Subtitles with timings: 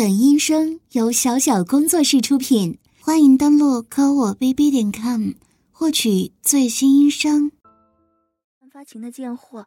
[0.00, 5.32] 本音声由小小工作室出品，欢迎登录科我 bb 点 com
[5.70, 7.52] 获取最新音声。
[8.72, 9.66] 发情的贱货，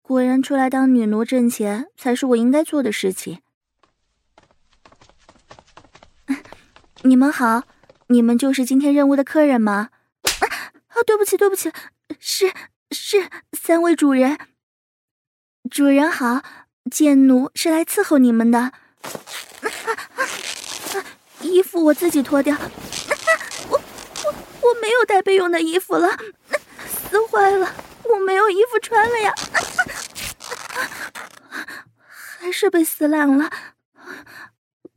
[0.00, 3.42] 果然出来当女奴挣钱才是我应该做的事情。
[7.04, 7.64] 你们好，
[8.06, 9.90] 你们就是今天任务的客人吗？
[10.22, 11.70] 啊，对不起，对不起，
[12.18, 12.50] 是
[12.90, 14.38] 是三位主人。
[15.70, 16.42] 主人好，
[16.90, 18.72] 贱奴是来伺候你们的。
[21.40, 22.56] 衣服我自己脱掉。
[23.68, 23.80] 我
[24.24, 26.08] 我我没有带备用的衣服了，
[26.86, 29.34] 撕坏了，我没有衣服穿了呀！
[32.38, 33.50] 还是被撕烂了。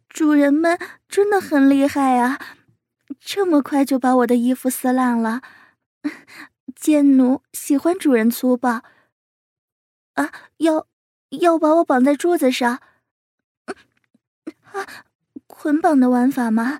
[0.09, 0.79] 主人们
[1.09, 2.39] 真的很厉害啊，
[3.19, 5.41] 这么快就把我的衣服撕烂了。
[6.75, 8.83] 贱奴喜欢主人粗暴
[10.13, 10.31] 啊！
[10.57, 10.87] 要
[11.41, 12.79] 要把我绑在柱子上。
[14.73, 15.05] 啊，
[15.47, 16.79] 捆绑的玩法吗？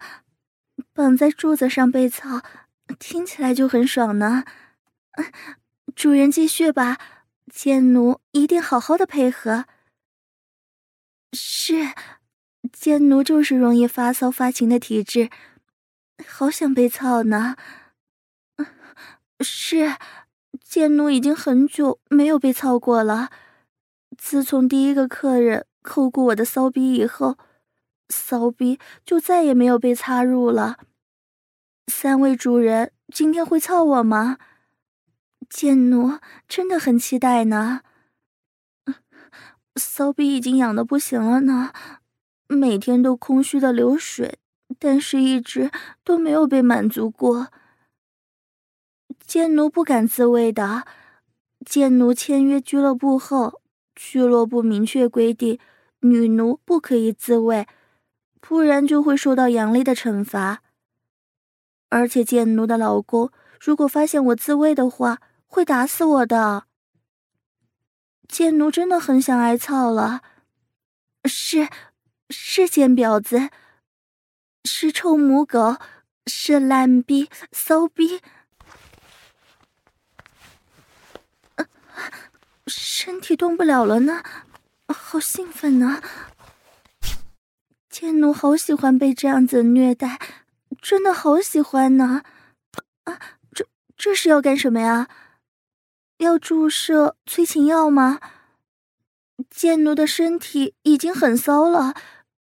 [0.94, 2.42] 绑在柱子上被操，
[3.00, 4.44] 听起来就很爽呢。
[5.96, 6.98] 主人继续吧，
[7.52, 9.66] 贱奴一定好好的配合。
[11.32, 11.94] 是，
[12.72, 15.30] 贱奴就是容易发骚发情的体质，
[16.28, 17.56] 好想被操呢。
[19.40, 19.96] 是，
[20.64, 23.30] 贱奴已经很久没有被操过了，
[24.18, 27.38] 自从第一个客人扣过我的骚逼以后。
[28.10, 30.78] 骚逼就再也没有被插入了。
[31.88, 34.38] 三位主人今天会操我吗？
[35.50, 37.82] 贱奴真的很期待呢。
[39.76, 41.74] 骚逼已经痒的不行了呢，
[42.48, 44.40] 每天都空虚的流水，
[44.80, 45.72] 但是一直
[46.04, 47.48] 都没有被满足过。
[49.26, 50.86] 贱奴不敢自慰的。
[51.66, 53.62] 贱奴签约俱乐部后，
[53.96, 55.58] 俱乐部明确规定，
[56.02, 57.66] 女奴不可以自慰。
[58.46, 60.62] 不然就会受到严厉的惩罚，
[61.88, 66.66] 而且贱奴的老公如果发现我自慰的话，会打死我的。
[68.28, 70.22] 贱奴真的很想挨操了，
[71.24, 71.70] 是
[72.30, 73.50] 是贱婊子，
[74.66, 75.78] 是臭母狗，
[76.28, 78.20] 是烂逼骚逼，
[82.68, 84.22] 身体动不了了呢，
[84.88, 86.04] 好兴奋呢。
[87.94, 90.20] 贱奴好喜欢被这样子虐待，
[90.82, 92.24] 真的好喜欢呢！
[93.04, 93.20] 啊，
[93.54, 95.08] 这这是要干什么呀？
[96.18, 98.20] 要注射催情药吗？
[99.48, 101.94] 贱奴的身体已经很骚了，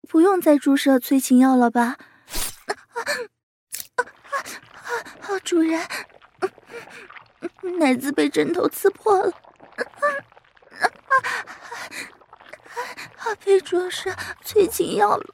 [0.08, 1.82] 不用再注射催情药了吧？
[1.82, 3.04] 啊啊
[4.00, 4.08] 啊
[5.20, 5.38] 啊！
[5.44, 5.78] 主人，
[7.78, 9.30] 奶子被针头刺破了。
[9.30, 9.84] 啊
[11.10, 11.12] 啊
[13.18, 13.34] 啊！
[13.44, 15.26] 被注射催情药了。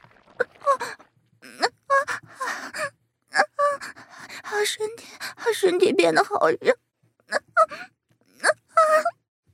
[0.68, 3.40] 啊啊啊
[4.42, 4.64] 啊！
[4.64, 5.06] 身体，
[5.54, 6.72] 身体变得好热，
[7.28, 7.60] 啊啊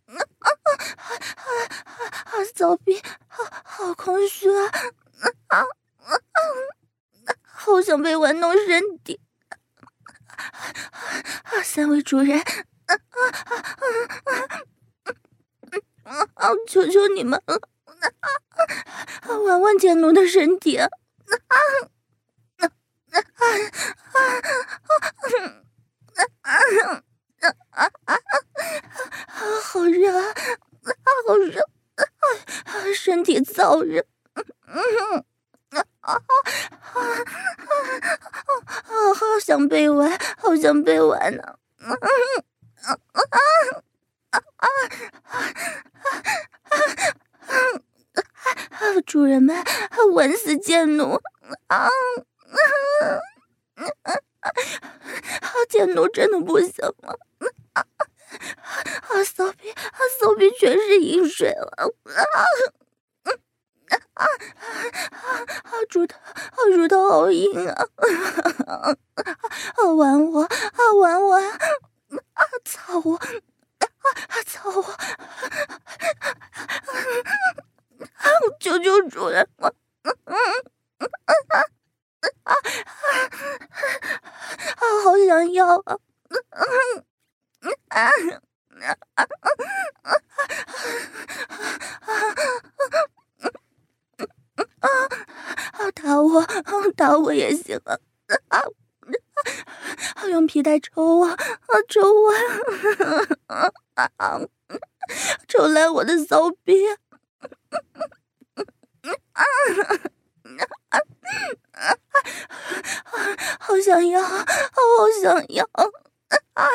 [0.07, 1.47] 啊啊啊！
[2.27, 4.67] 好骚逼，好好空虚啊！
[5.49, 5.61] 啊啊
[6.03, 6.15] 啊！
[7.43, 9.21] 好想被玩弄身体。
[10.35, 11.63] 啊！
[11.63, 12.45] 三位主人，啊
[12.87, 12.95] 啊
[13.45, 13.55] 啊
[16.05, 16.51] 啊啊！
[16.69, 17.61] 求求你们了！
[18.01, 18.11] 啊
[19.23, 19.39] 啊！
[19.39, 20.89] 玩玩贱奴的身体，啊
[21.27, 21.47] 啊
[22.59, 22.69] 啊啊
[26.43, 26.55] 啊
[27.71, 28.15] 啊啊
[29.27, 29.39] 啊！
[29.63, 30.35] 好热啊！
[31.27, 31.61] 好热！
[31.95, 32.05] 啊！
[32.95, 33.23] 身
[33.75, 34.01] 好热！
[34.37, 34.45] 嗯
[35.71, 36.15] 啊啊啊
[38.63, 39.15] 啊！
[39.17, 41.43] 好想被玩，好想被玩呢！
[41.81, 41.99] 嗯啊
[42.85, 43.27] 啊啊
[44.31, 44.69] 啊啊啊！
[48.71, 49.01] 啊！
[49.05, 49.57] 主人们，
[50.15, 51.21] 玩死贱奴
[51.67, 51.77] 啊！
[51.77, 51.89] 啊
[53.75, 54.47] 啊啊！
[55.69, 57.19] 贱奴真的不行了
[57.73, 57.85] 啊！
[59.09, 61.93] 啊骚逼，啊骚逼全是淫水了
[67.35, 67.49] いい。
[115.55, 115.93] 想要
[116.55, 116.67] 啊！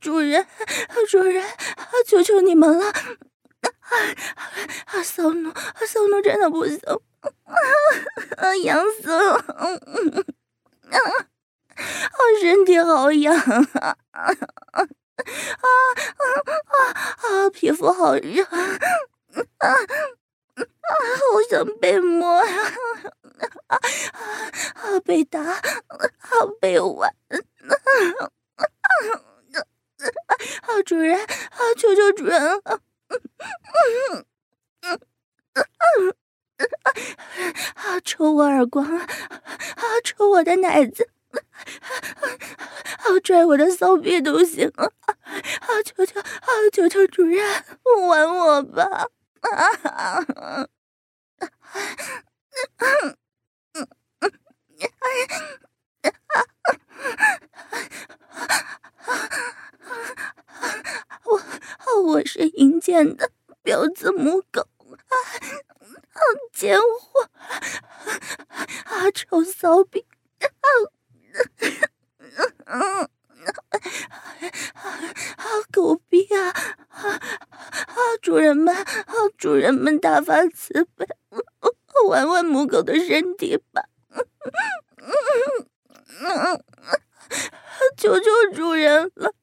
[0.00, 0.46] 主人，
[1.08, 1.42] 主人，
[2.06, 2.86] 求求你们了！
[4.86, 5.52] 啊，骚奴，
[5.86, 6.78] 骚奴真的不行，
[8.36, 9.34] 啊，痒死了！
[9.34, 10.98] 啊，
[12.40, 13.96] 身体好痒啊！
[14.12, 14.86] 啊啊啊
[17.22, 17.50] 啊！
[17.50, 19.68] 皮肤好热啊！
[20.56, 22.72] 啊，好想被摸呀！
[23.68, 23.78] 啊
[24.74, 25.60] 啊，被打，啊，
[26.60, 27.14] 被玩！
[30.62, 32.80] 啊，主人，啊，求求主人了！
[37.74, 38.84] 啊，抽我耳光！
[38.84, 39.06] 啊，
[40.04, 41.08] 抽我的奶子！
[42.12, 44.70] 啊，拽我的骚逼都行！
[44.76, 44.88] 啊，
[45.84, 47.64] 求求，啊，求求主人，
[48.08, 49.08] 玩我吧！
[49.50, 50.66] 啊！
[61.24, 63.30] 我我是阴间的
[63.62, 65.14] 婊子母狗啊！
[66.52, 67.30] 贱货
[68.84, 69.10] 啊！
[69.10, 70.06] 臭骚逼
[72.64, 73.08] 啊！
[75.36, 76.48] 啊，狗逼啊！
[76.88, 77.20] 啊啊，
[78.20, 78.84] 主人们，啊，
[79.36, 81.06] 主人们大发慈悲，
[82.08, 83.84] 玩玩母狗的身体吧！
[87.96, 88.24] 求求
[88.54, 89.32] 主人了！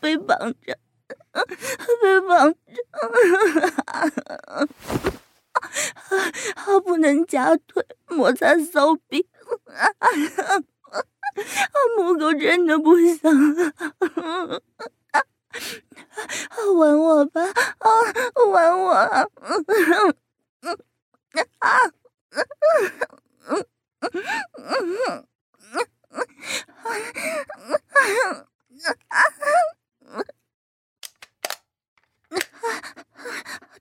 [0.00, 0.76] 被绑着，
[2.02, 2.58] 被绑着。
[6.54, 6.64] 啊！
[6.96, 9.28] 不能夹腿摩擦骚逼，
[9.68, 9.84] 啊！
[11.98, 13.30] 母狗真的不想
[15.12, 15.22] 啊！
[16.74, 17.90] 吻我吧，啊，
[18.46, 18.92] 吻我！
[18.92, 19.26] 啊
[21.58, 21.92] 啊！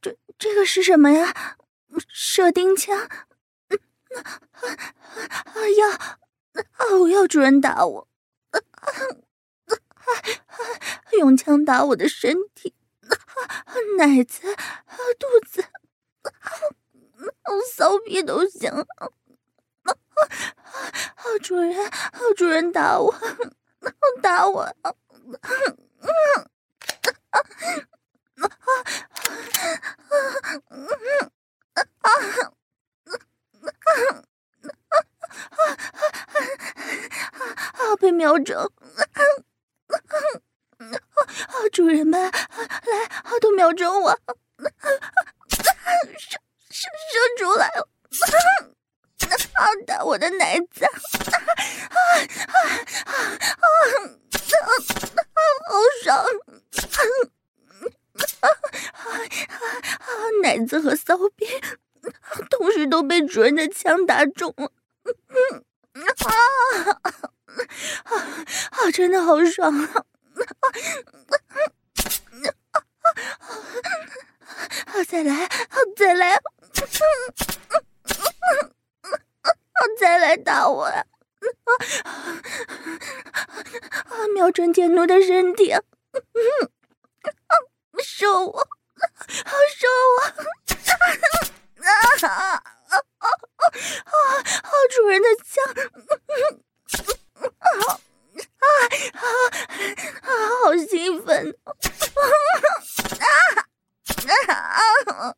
[0.01, 1.55] 这这个是什么呀？
[2.09, 3.07] 射钉枪，
[3.69, 3.79] 嗯，
[5.77, 5.87] 要，
[6.79, 8.07] 哦，要主人打我，
[11.19, 12.73] 用枪打我的身体，
[13.97, 14.55] 奶子，
[15.19, 15.63] 肚子，
[17.73, 18.85] 骚逼都行，
[21.41, 21.91] 主人，
[22.35, 23.13] 主人打我，
[24.21, 24.93] 打我，啊啊
[26.01, 26.09] 啊
[27.31, 27.41] 啊
[31.75, 32.51] 啊啊啊
[37.73, 37.95] 啊！
[37.99, 38.57] 被瞄准！
[38.57, 38.67] 啊，
[41.71, 42.31] 主人们，来，
[43.41, 44.11] 都瞄准我！
[45.49, 45.63] 射
[46.69, 46.81] 射
[47.11, 47.87] 射出来了！
[49.53, 50.85] 啊，打我的奶子！
[50.85, 50.91] 啊
[51.95, 52.59] 啊
[53.05, 53.67] 啊啊！
[55.67, 55.71] 好
[56.03, 56.25] 爽！
[58.41, 59.03] 啊啊
[59.99, 60.07] 啊！
[60.41, 61.45] 奶子和骚逼
[62.49, 64.71] 同时都被主人的枪打中了，
[66.25, 66.31] 啊
[67.01, 67.09] 啊
[68.71, 68.91] 啊！
[68.91, 70.05] 真的好爽啊！
[74.85, 75.49] 啊，再来，
[75.95, 76.39] 再来，
[79.99, 81.05] 再来打我呀！
[84.09, 85.73] 啊，瞄准贱奴的身体。
[88.05, 88.59] 收我，
[89.77, 90.21] 收我！
[91.81, 91.89] 啊
[92.21, 93.27] 啊啊啊啊！
[94.45, 94.69] 啊！
[94.91, 95.53] 主人的枪！
[97.59, 97.65] 啊
[98.61, 98.69] 啊
[99.11, 99.27] 啊
[100.21, 100.29] 啊！
[100.63, 101.57] 好兴奋！
[103.19, 103.21] 啊
[104.27, 104.37] 啊
[105.11, 105.33] 啊啊！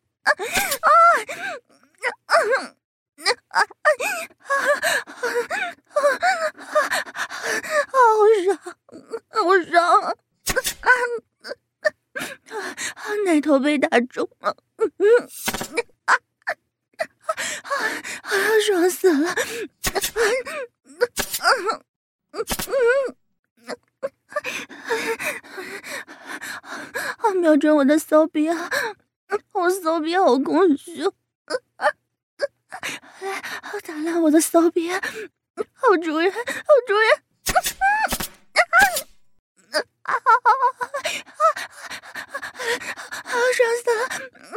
[13.24, 15.06] 奶头被打中了，嗯嗯，
[16.06, 17.74] 啊啊啊
[18.22, 18.30] 啊！
[18.66, 19.36] 爽死了，啊啊
[22.32, 23.16] 嗯嗯
[27.18, 27.34] 啊！
[27.34, 28.70] 瞄准我的骚逼啊！
[29.52, 31.86] 我骚逼好空虚，啊
[33.20, 33.42] 来，
[33.84, 34.90] 打烂我的骚逼！
[34.90, 36.40] 好主人，好
[36.86, 37.10] 主人！
[40.02, 40.50] 啊啊啊
[41.02, 41.57] 啊！
[43.24, 44.00] 好爽死了，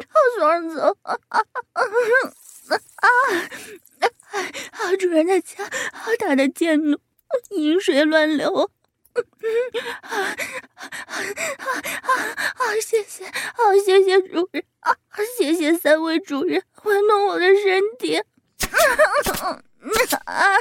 [0.09, 0.97] 好爽死了！
[1.03, 1.39] 啊啊
[1.73, 1.81] 啊
[2.95, 3.07] 啊！
[4.71, 4.95] 啊！
[4.99, 5.63] 主人的家，
[5.93, 6.99] 好大的贱奴，
[7.49, 8.69] 淫水乱流。
[9.13, 9.21] 啊
[10.01, 10.35] 啊
[11.57, 12.07] 啊
[12.55, 12.75] 啊！
[12.81, 14.63] 谢谢，好谢谢主人。
[15.37, 18.15] 谢谢三位主人玩弄我的身体。
[18.17, 18.25] 啊
[19.43, 19.61] 啊
[20.25, 20.57] 啊啊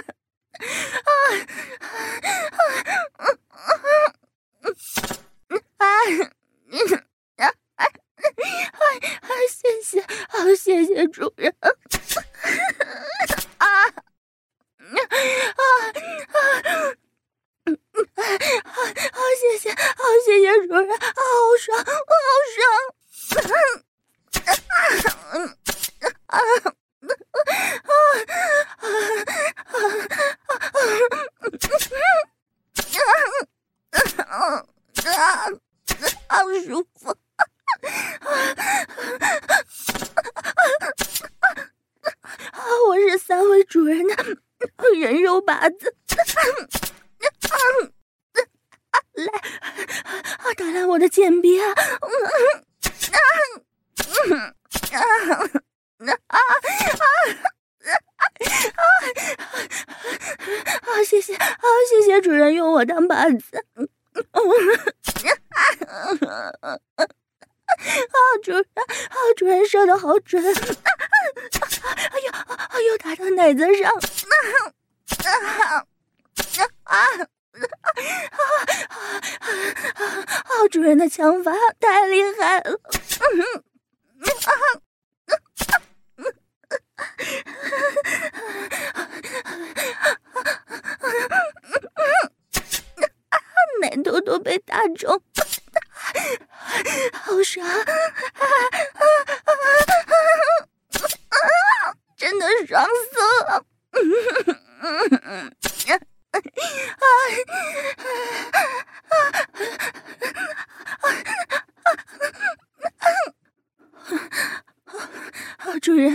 [115.59, 116.11] 啊主人，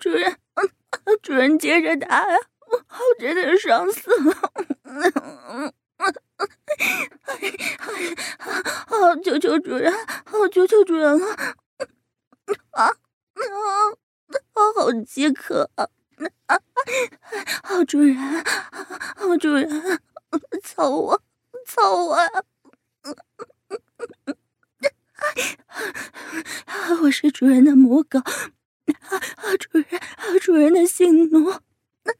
[0.00, 0.38] 主人，
[1.22, 2.36] 主人接着打呀！
[2.68, 2.84] 我
[3.18, 4.32] 真的爽死了！
[8.86, 9.92] 好，求求主人，
[10.24, 11.26] 好，求求主人了！
[12.70, 12.94] 啊啊！
[14.54, 15.88] 好饥渴啊！
[17.62, 18.16] 好主人，
[19.16, 20.00] 好主人，
[20.62, 21.22] 操我，
[21.66, 22.16] 操我！
[27.02, 28.20] 我是主人的母狗。
[28.20, 31.52] 啊，主人，啊，主人的性奴，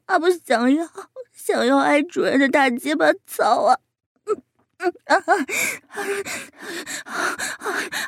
[0.07, 0.89] 他不想要，
[1.33, 3.79] 想要挨主主人的大鸡巴操啊！
[4.25, 5.21] 嗯啊啊
[7.05, 7.21] 啊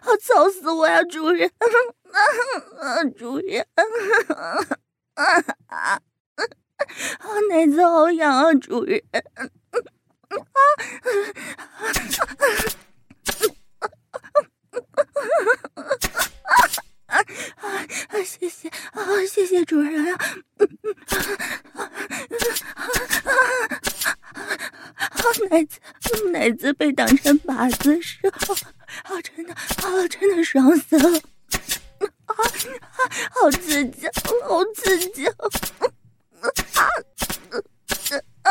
[0.01, 0.17] 啊！
[0.23, 1.47] 操死我呀，主人！
[1.59, 1.69] 啊
[2.81, 3.67] 啊，主人！
[3.75, 3.85] 啊
[5.13, 6.01] 啊啊！
[7.51, 8.99] 奶子好痒啊，主人！
[9.13, 9.77] 啊啊
[17.05, 17.19] 啊！
[17.59, 18.23] 啊啊！
[18.25, 20.19] 谢谢啊，谢谢主人啊！
[25.51, 25.79] 奶子，
[26.33, 28.55] 奶子被当成靶子时候，
[29.03, 31.19] 啊，真的啊，真的爽死了！
[32.27, 32.39] 啊啊，
[33.31, 34.07] 好刺激，
[34.45, 35.27] 好刺激！
[35.27, 35.33] 啊
[36.41, 36.83] 啊啊
[37.51, 37.59] 啊
[38.43, 38.51] 啊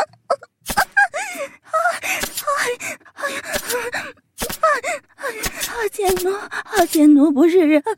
[5.68, 5.88] 啊！
[5.92, 6.86] 贱奴，啊！
[6.86, 7.92] 贱奴不是人，啊！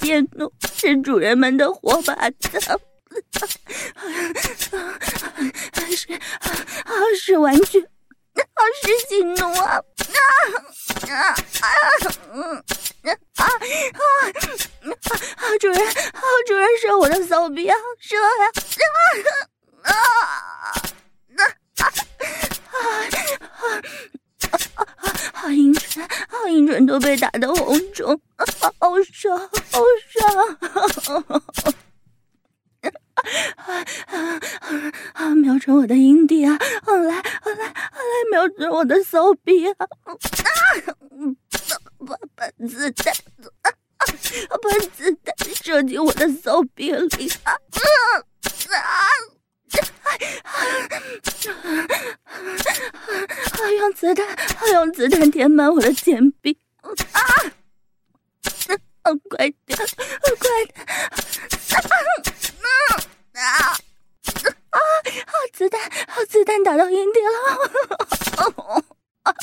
[0.00, 2.58] 贱奴是主人们的活靶子，
[5.96, 7.88] 是啊，是玩具，啊，
[8.82, 9.64] 是性奴啊！
[9.72, 9.82] 啊
[11.10, 11.66] 啊啊！
[12.32, 12.56] 嗯
[13.04, 13.44] 啊啊
[15.36, 15.58] 啊！
[15.58, 17.76] 主人，啊，主人射我的骚逼啊！
[17.98, 18.46] 射呀！
[19.82, 19.92] 啊啊
[20.62, 20.72] 啊
[21.36, 21.42] 啊
[21.76, 21.92] 啊！
[25.32, 28.20] 好阴唇，好阴唇都被打得红肿，
[28.78, 29.38] 好爽，
[29.70, 29.82] 好
[31.02, 31.42] 爽！
[33.56, 34.40] 啊啊
[35.14, 36.58] 啊，瞄准我的阴蒂啊！
[36.86, 37.74] 来，来，来，
[38.30, 39.74] 瞄准我的骚逼啊！
[40.04, 40.14] 啊，
[42.06, 43.14] 把把子弹，
[43.98, 47.52] 把子弹射进我的骚逼里啊！
[47.52, 47.58] 啊！
[53.78, 54.26] 用子弹，
[54.72, 56.58] 用子弹填满我的前臂！
[56.82, 56.94] 啊！
[59.28, 59.84] 快点，快
[60.66, 60.86] 点！
[61.80, 63.00] 啊
[63.40, 63.76] 啊
[64.70, 64.78] 啊！
[65.26, 67.30] 好子弹，好子弹打到阴蒂了！
[69.22, 69.34] 啊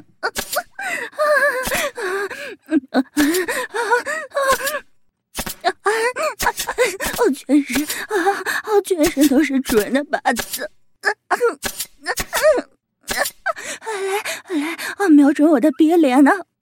[2.90, 2.96] 啊
[5.82, 5.86] 啊！
[7.18, 8.16] 我全身啊，
[8.72, 10.70] 我全身都是主人的靶子。
[11.02, 11.12] 来
[14.48, 16.32] 来啊，瞄准我的逼脸呢！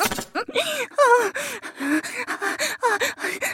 [0.00, 0.04] 啊
[1.78, 2.88] 啊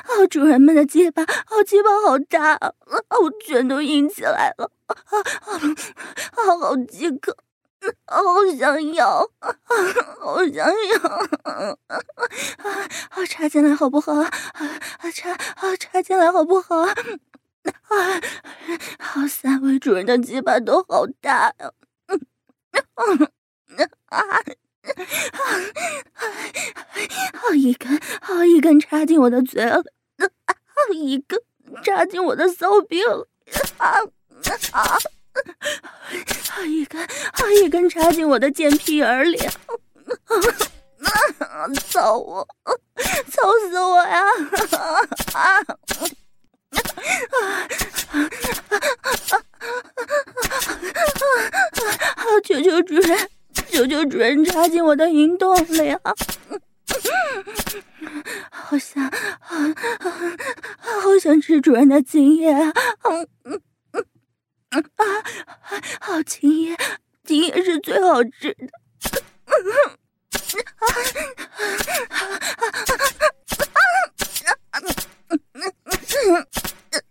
[0.06, 0.26] 啊！
[0.30, 5.20] 主人们的结巴，好鸡巴好大，啊，我全都硬起来了，啊啊
[5.52, 6.58] 啊！
[6.60, 7.36] 好饥渴，
[8.06, 8.22] 好
[8.58, 9.54] 想要，啊，
[10.18, 11.00] 好想要，
[11.42, 11.76] 啊，
[13.28, 14.14] 插进来好不好？
[14.14, 14.30] 啊，
[15.14, 16.76] 插，啊，插进来好不好？
[16.78, 16.92] 啊，
[18.98, 21.70] 好，三位主人的鸡巴都好大呀，
[22.94, 24.40] 啊，啊。
[27.34, 29.70] 好一根，好一根插进我的嘴里，
[30.18, 31.38] 好一根
[31.82, 33.08] 插进我的骚逼里，
[33.78, 33.98] 啊
[34.72, 34.98] 啊！
[36.50, 39.52] 好一根，好一根插进我的贱屁眼里，啊！
[41.90, 42.46] 操我，
[43.30, 44.22] 操死我呀！
[44.72, 44.78] 啊
[45.34, 45.34] 啊！
[45.34, 45.64] 啊啊啊啊
[48.12, 48.14] 啊
[52.16, 53.30] 啊，求求主人！
[53.70, 56.00] 求求主人插进我的阴洞里啊！
[58.50, 59.02] 好想，
[59.40, 59.56] 好，
[60.78, 62.72] 好想吃主人的精液啊！
[64.70, 64.80] 啊，
[66.00, 66.76] 好精液，
[67.24, 68.66] 精液是最好吃的。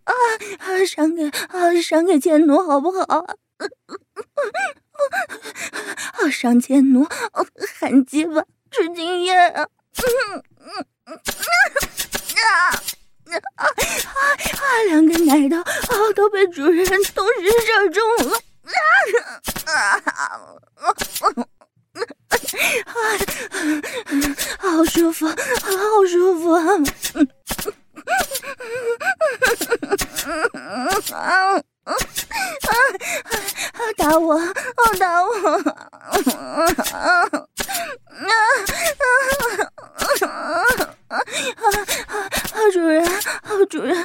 [0.04, 3.26] 啊，赏给啊，赏给贱奴好不好？
[6.26, 7.06] 好上贱奴，
[7.78, 8.42] 喊鸡巴
[8.72, 9.62] 吃精液啊！
[9.62, 9.68] 啊
[13.54, 13.70] 啊啊！
[14.88, 18.36] 两个奶头啊都被主人同时射中了！
[19.66, 20.90] 啊啊啊！
[24.58, 25.34] 好舒服，好
[26.10, 26.60] 舒服啊！
[31.86, 31.94] 啊！
[31.94, 32.70] 啊
[33.72, 33.80] 啊！
[33.96, 34.34] 打我！
[34.34, 34.42] 哦，
[34.98, 35.30] 打我！
[35.58, 35.62] 啊
[36.92, 37.30] 啊啊
[41.08, 42.66] 啊！
[42.72, 43.08] 主人，
[43.70, 43.96] 主人，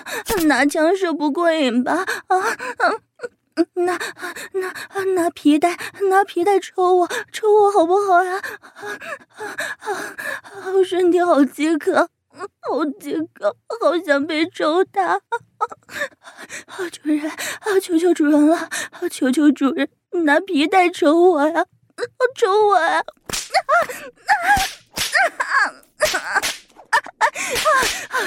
[0.48, 2.06] 拿枪射不过瘾吧？
[2.28, 2.94] 啊啊！
[3.74, 3.98] 拿
[4.54, 4.74] 拿
[5.15, 5.78] 拿皮带，
[6.10, 8.39] 拿皮带抽我，抽我好不好呀？
[8.62, 8.86] 啊
[9.39, 10.72] 啊啊！
[10.76, 12.08] 我身体好饥渴。
[12.34, 15.20] 好饥渴，好想被抽打！
[16.67, 18.70] 好主人，啊，求求主人了！
[19.10, 19.89] 求求主人，
[20.24, 21.65] 拿皮带抽我呀！
[22.38, 23.00] 抽我呀！
[23.00, 23.04] 啊
[25.38, 25.44] 啊
[26.08, 26.15] 啊
[28.10, 28.17] 啊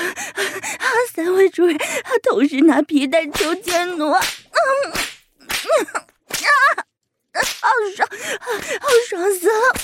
[0.79, 0.87] 啊！
[1.15, 1.79] 三位主人，
[2.23, 4.11] 同时拿皮带抽贱奴！
[4.11, 4.27] 啊啊！
[7.61, 8.09] 好爽，
[8.81, 9.75] 好爽死了！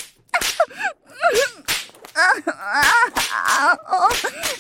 [2.14, 2.52] 啊啊
[3.30, 3.72] 啊！
[3.86, 4.08] 哦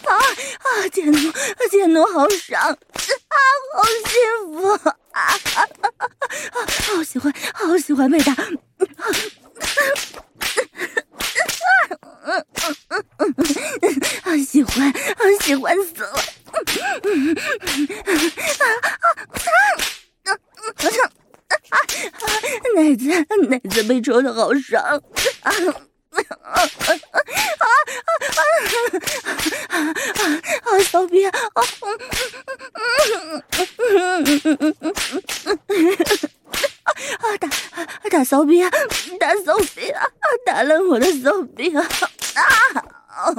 [0.04, 0.88] 啊啊！
[0.92, 1.32] 贱奴，
[1.70, 2.76] 贱奴好爽啊，
[3.74, 4.12] 好幸
[4.52, 5.20] 福啊啊
[5.56, 5.58] 啊
[6.52, 6.56] 啊！
[6.86, 8.34] 好喜欢，好喜欢被打。
[14.22, 16.12] 好喜欢，好喜欢死了。
[22.76, 23.04] 奶子，
[23.48, 25.00] 奶子被抽的好爽啊！
[26.42, 26.64] 啊
[28.60, 28.68] 啊
[29.68, 30.42] 啊啊啊啊啊！
[30.62, 31.30] 好骚逼啊！
[31.32, 31.62] 啊
[37.20, 37.48] 啊打
[38.10, 38.70] 打骚逼啊！
[39.18, 40.04] 打骚逼啊！
[40.44, 41.86] 打烂我的骚逼啊！
[42.34, 43.34] 啊！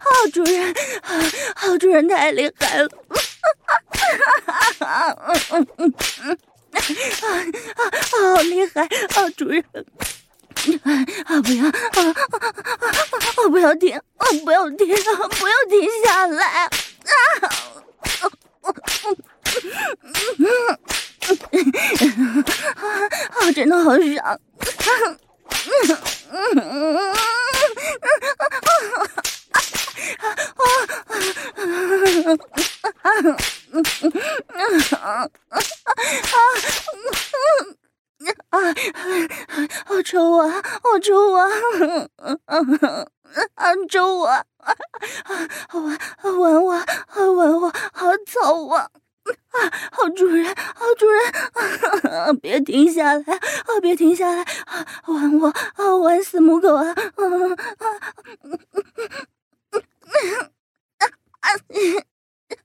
[0.00, 0.74] 好主人，
[1.54, 2.88] 好主人太厉害了！
[4.80, 6.36] 啊啊嗯嗯嗯啊
[7.76, 7.80] 啊！
[8.10, 8.88] 好厉害！
[9.14, 9.64] 好主人。
[11.24, 11.40] 啊！
[11.42, 11.64] 不要！
[11.66, 13.48] 啊啊啊！
[13.48, 13.96] 不要停！
[13.96, 14.26] 啊！
[14.44, 14.78] 不要停！
[14.86, 16.44] 不要停下来！
[16.46, 16.70] 啊！
[23.40, 23.52] 啊！
[23.54, 24.16] 真的好爽！
[24.18, 24.30] 啊！
[24.30, 24.86] 啊！
[38.50, 38.58] 啊
[39.86, 40.62] 好抽啊！
[40.82, 41.48] 好抽啊！
[42.46, 42.60] 啊！
[43.88, 44.26] 抽我！
[44.26, 44.46] 啊！
[45.72, 45.98] 玩
[46.38, 46.70] 玩我！
[47.34, 47.72] 玩我！
[47.92, 48.90] 好操啊！
[49.24, 49.70] 啊！
[49.92, 50.54] 好主人！
[50.74, 52.36] 好主人！
[52.40, 53.34] 别停下来！
[53.34, 53.80] 啊！
[53.80, 54.44] 别停下来！
[55.06, 55.48] 玩我！
[55.48, 55.96] 啊！
[55.96, 56.94] 玩死母狗啊！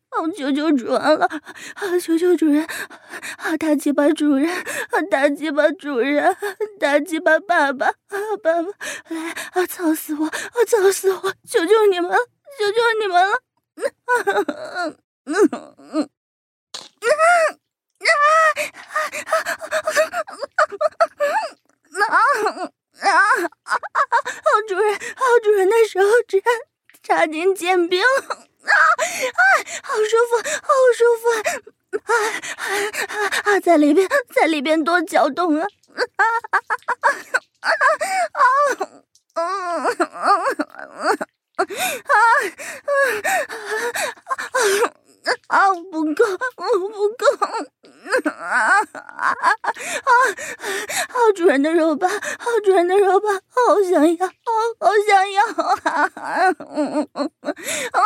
[0.09, 1.25] 好，求求主人了！
[1.25, 2.65] 啊，求求主人！
[3.37, 4.49] 啊，大鸡巴主人！
[4.49, 6.35] 啊，大鸡巴主人！
[6.79, 7.87] 大鸡巴爸爸！
[7.87, 8.69] 啊，爸爸，
[9.09, 10.25] 来啊，操死我！
[10.25, 10.31] 啊，
[10.67, 11.33] 操死我！
[11.47, 12.17] 求求你们了！
[12.57, 13.33] 求求你们了！
[13.77, 14.87] 啊啊啊
[23.03, 23.75] 啊啊！
[24.43, 26.41] 好主人，好主人的手指
[27.03, 28.01] 插进剑柄。
[28.01, 28.05] 啊
[28.67, 28.73] 啊，
[29.83, 31.25] 好舒服，好舒服！
[32.03, 32.11] 啊
[32.57, 32.61] 啊
[33.45, 35.65] 啊，在里边，在里边多搅动啊！
[35.95, 36.59] 啊啊
[37.61, 37.71] 啊啊
[38.23, 39.43] 啊啊！
[39.47, 39.95] 啊
[40.87, 41.15] 啊
[45.47, 45.73] 啊！
[45.91, 46.23] 不够，
[46.55, 47.25] 不够！
[48.29, 48.31] 啊
[48.93, 49.33] 啊啊！
[51.09, 54.33] 好主人的肉棒，好主人的肉棒，好想要，好
[54.79, 55.43] 好想要！
[55.83, 57.53] 啊啊嗯嗯嗯
[57.91, 57.99] 啊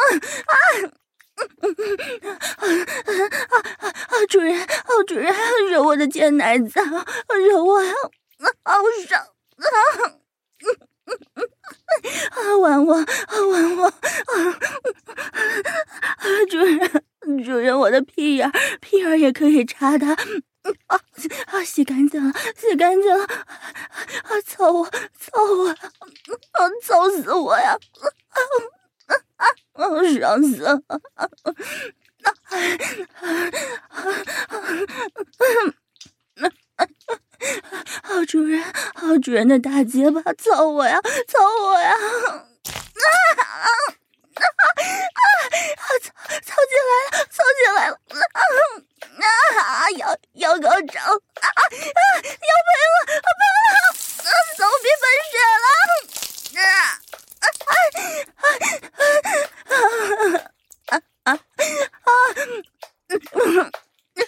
[0.48, 0.56] 啊！
[3.88, 5.34] 啊主人，好主人，
[5.72, 5.96] 揉
[6.52, 6.82] 孩子，
[7.50, 7.80] 揉我，
[8.66, 8.74] 好
[9.08, 9.22] 爽！
[9.56, 9.72] 啊！
[12.36, 13.06] 啊，玩我，啊
[13.50, 13.86] 玩我！
[13.88, 13.94] 啊，
[16.50, 17.04] 主人。
[17.46, 20.08] 主人，我的屁眼，屁眼也可以插的，
[20.88, 21.00] 啊
[21.46, 21.64] 啊！
[21.64, 24.42] 洗干净了，洗干净了，啊！
[24.46, 24.86] 操我，
[25.18, 25.78] 操我，啊！
[26.84, 27.78] 操死我呀！
[28.28, 28.36] 啊
[29.38, 29.86] 啊啊！
[30.20, 30.84] 爽死了！
[30.90, 31.56] 啊啊啊
[36.76, 36.88] 啊！
[38.04, 38.62] 好主人，
[38.94, 41.90] 好主那大结巴，操我呀，操我呀！
[41.92, 41.96] 啊
[43.42, 43.66] 啊！
[44.36, 44.66] 啊啊
[45.18, 45.24] 啊！
[46.02, 46.06] 操
[46.46, 47.94] 操进来了，操进来了！
[49.18, 49.26] 啊
[49.62, 49.90] 啊！
[49.98, 51.00] 要要高潮！
[51.10, 51.62] 啊啊！
[51.74, 53.26] 要喷了，喷
[53.72, 53.78] 了！
[54.58, 55.68] 手臂喷血了！
[56.62, 56.66] 啊
[57.40, 57.46] 啊
[58.38, 58.46] 啊啊
[60.90, 61.30] 啊啊！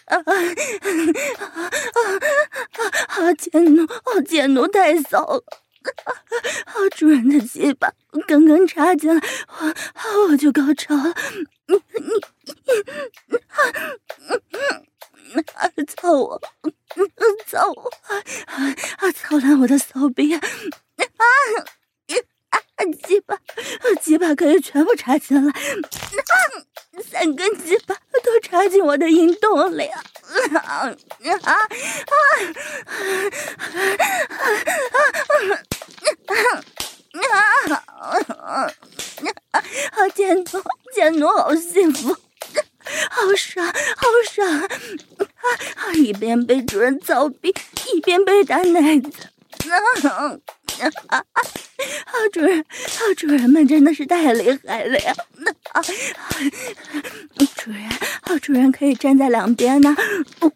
[0.05, 0.17] 啊
[3.07, 3.33] 啊！
[3.37, 3.45] 贱
[3.75, 3.77] 奴，
[4.43, 5.41] 贱奴太骚了！
[6.65, 7.89] 好主人的鸡巴
[8.27, 9.73] 刚刚插进来，我
[10.27, 11.15] 我就高潮了。
[11.67, 12.01] 你你
[15.33, 15.71] 你，啊！
[15.95, 16.41] 操我！
[17.47, 17.89] 操我！
[18.47, 18.75] 啊！
[19.13, 20.35] 操烂我的骚逼！
[20.35, 20.41] 啊！
[20.41, 20.43] 啊！
[23.07, 23.39] 鸡巴，
[24.01, 25.53] 鸡巴可以全部插进来，
[27.09, 29.85] 三根鸡巴都插进我的阴洞里。
[29.85, 30.03] 啊
[30.65, 30.93] 啊
[39.91, 40.43] 啊贱奴，
[40.93, 42.13] 贱奴好幸福，
[43.09, 43.73] 好爽，好
[44.31, 44.67] 爽！
[45.75, 46.45] 啊，一边
[47.13, 47.53] 被主人操逼，
[47.93, 49.11] 一边被打奶子。
[49.69, 49.77] 啊
[51.07, 51.23] 啊！
[52.05, 52.65] 好主人，
[52.97, 55.13] 好主人们真的是太厉害了呀！
[55.71, 55.81] 啊，
[57.55, 57.89] 主人，
[58.23, 59.95] 好主人可以站在两边呢，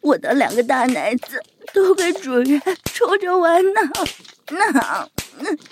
[0.01, 1.41] 我的两个大奶子
[1.73, 3.81] 都给主人抽着玩呢。
[4.49, 5.07] 那啊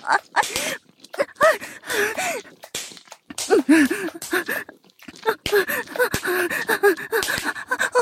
[0.02, 0.20] 啊啊！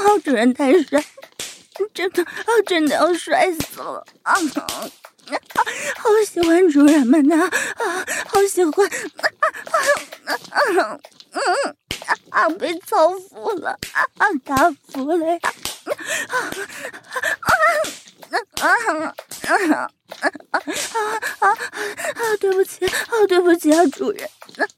[0.03, 1.03] 好主人太帅，
[1.95, 2.29] 真的啊，
[2.67, 4.35] 真的要帅死了啊！
[5.97, 7.51] 好喜欢主人们呐，啊，
[8.27, 8.91] 好喜欢，啊
[10.27, 10.35] 啊
[10.83, 11.01] 啊
[11.33, 11.41] 嗯
[12.29, 13.79] 啊，被操服了，
[14.19, 15.39] 啊，打服了呀，
[18.61, 19.15] 啊啊啊
[19.47, 19.89] 啊啊
[21.41, 21.49] 啊
[22.15, 22.21] 啊！
[22.41, 24.29] 对不起，啊，对不起啊，主人，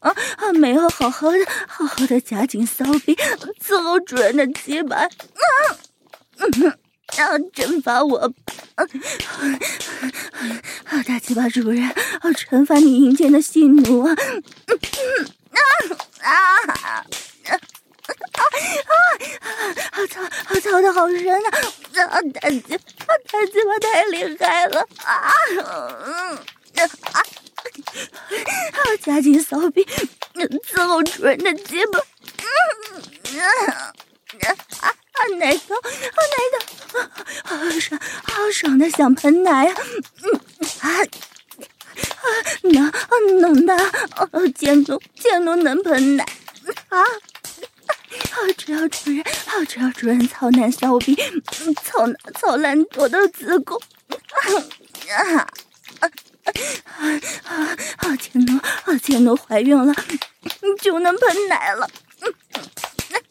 [0.01, 3.17] 啊啊，没有好好的好好的夹紧骚逼
[3.65, 5.09] 伺候主人的鸡巴，啊
[6.39, 6.79] 嗯。
[7.17, 8.33] 要惩罚我，啊
[10.85, 11.03] 啊！
[11.07, 14.13] 大鸡巴主人，啊惩罚你阴间的性奴啊！
[14.13, 14.19] 啊
[16.21, 16.33] 啊
[16.73, 17.07] 啊
[17.47, 17.55] 啊
[19.93, 20.07] 啊！
[20.11, 21.51] 操啊操的好深啊！
[22.11, 22.77] 啊大鸡巴
[23.31, 25.33] 大鸡巴太厉害了啊！
[26.05, 26.39] 嗯
[26.77, 28.97] 啊啊！
[29.03, 29.85] 夹紧骚逼，
[30.35, 31.99] 伺候主人的鸡巴，
[32.43, 33.93] 嗯啊
[34.81, 34.89] 啊！
[34.89, 35.81] 啊奶头，啊
[36.33, 36.37] 奶
[36.93, 37.11] 头，啊
[37.45, 39.75] 好爽，好爽的想喷奶啊！
[40.23, 40.41] 嗯
[40.81, 40.91] 啊
[42.11, 42.27] 啊
[42.63, 42.93] 能啊
[43.41, 43.75] 能的，
[44.33, 46.25] 哦贱奴贱奴能喷奶
[46.89, 47.01] 啊！
[47.01, 51.17] 啊只要主人，啊只要主人操男骚逼，
[51.83, 52.07] 操
[52.39, 54.53] 操烂我的子宫啊
[55.17, 55.49] 啊
[56.01, 56.11] 啊
[57.45, 59.95] 啊啊贱奴啊贱奴怀孕了，
[60.81, 61.89] 就能喷奶了，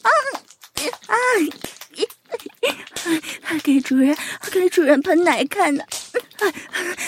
[0.02, 0.10] 啊
[1.06, 1.16] 啊！
[3.62, 4.16] 给主人，
[4.52, 5.84] 给主人喷奶看呢！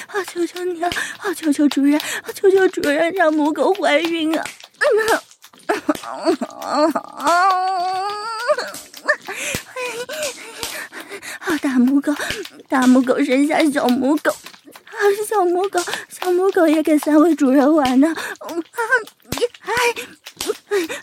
[0.07, 0.89] 啊，求求你了！
[1.19, 1.99] 啊，求求主人！
[1.99, 4.45] 啊，求求主人让母狗怀孕啊！
[11.41, 12.15] 啊大母狗，
[12.69, 14.35] 大母狗生下小母狗，
[14.91, 14.97] 啊，
[15.29, 18.09] 小母狗，小母狗也跟三位主人玩呢。
[18.09, 18.49] 啊，
[19.61, 19.73] 哎，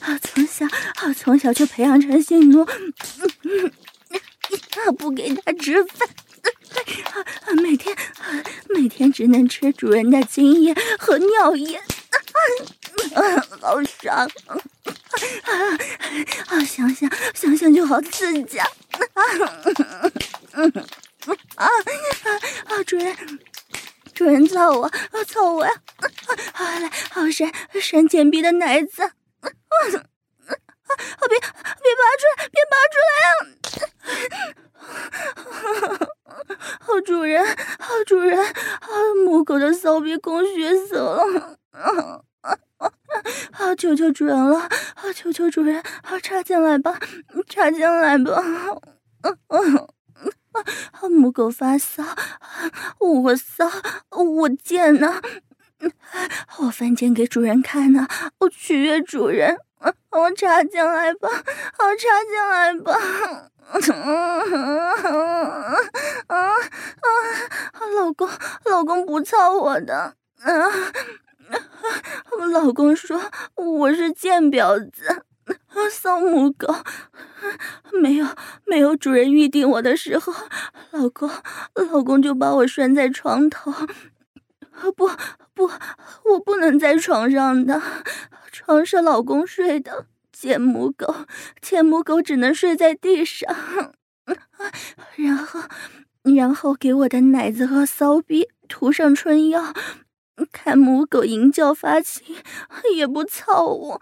[0.02, 2.70] 啊，从小，啊，从小就培养成性奴，啊，
[4.98, 6.08] 不给它吃饭，
[7.14, 11.78] 啊，每天，啊每天只能吃主人的精液和尿液，
[13.14, 13.22] 啊，
[13.62, 14.30] 好爽。
[15.44, 15.78] 啊
[16.50, 16.60] 啊！
[16.66, 18.68] 想想想想就好刺激啊！
[19.14, 19.24] 啊
[21.56, 21.68] 啊啊
[22.66, 22.84] 啊！
[22.84, 23.16] 主人，
[24.14, 24.90] 主人操我，
[25.28, 25.72] 操我呀！
[26.54, 29.04] 啊，来，好伸伸贱逼的奶子！
[29.04, 29.12] 啊
[29.42, 29.50] 啊！
[31.28, 33.14] 别别拔出来，别拔出来
[35.98, 36.08] 啊！
[36.80, 37.44] 好主人，
[37.80, 38.90] 好主人，啊，
[39.26, 41.58] 母狗的骚逼供血死了！
[41.72, 42.22] 啊！
[42.42, 42.58] 啊
[43.52, 43.76] 啊！
[43.76, 44.60] 求求主人了！
[44.60, 44.70] 啊！
[45.14, 45.82] 求求主人！
[46.04, 46.20] 啊！
[46.22, 47.00] 插进来吧，
[47.50, 48.34] 插进来吧！
[49.22, 49.58] 啊啊！
[51.10, 52.04] 母狗发骚，
[53.00, 53.70] 我骚，
[54.10, 55.22] 我贱呢！
[56.60, 58.08] 我犯贱给主人看呢！
[58.40, 59.58] 我取悦主人！
[60.12, 62.94] 我插进来吧，我插进来吧！
[63.66, 63.78] 啊
[66.28, 66.38] 啊啊！
[67.96, 68.30] 老公，
[68.66, 70.72] 老公不操我的啊！
[72.32, 73.22] 我老公说
[73.56, 75.24] 我是贱婊子，
[75.92, 76.74] 骚母狗，
[78.02, 78.26] 没有
[78.66, 80.34] 没有主人预定我的时候，
[80.92, 81.30] 老公
[81.92, 83.72] 老公就把我拴在床头，
[84.96, 85.10] 不
[85.54, 85.70] 不，
[86.26, 87.82] 我不能在床上的，
[88.52, 91.16] 床是老公睡的，贱母狗，
[91.62, 93.48] 贱母狗只能睡在地上，
[95.16, 95.62] 然后
[96.24, 99.74] 然后给我的奶子和骚逼涂上春药。
[100.52, 102.36] 看母狗淫叫发情，
[102.96, 104.02] 也不操我。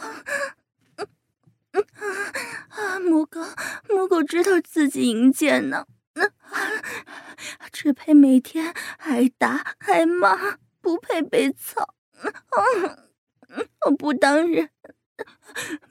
[3.02, 3.40] 母狗，
[3.88, 5.86] 母狗知道自己淫贱呢，
[7.72, 11.94] 只配每天挨打挨骂，不配被操。
[13.86, 14.70] 我不当人，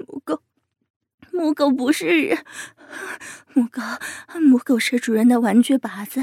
[0.07, 0.41] 母狗，
[1.31, 2.45] 母狗不是人，
[3.53, 3.81] 母狗，
[4.39, 6.21] 母狗是主人的玩具靶子，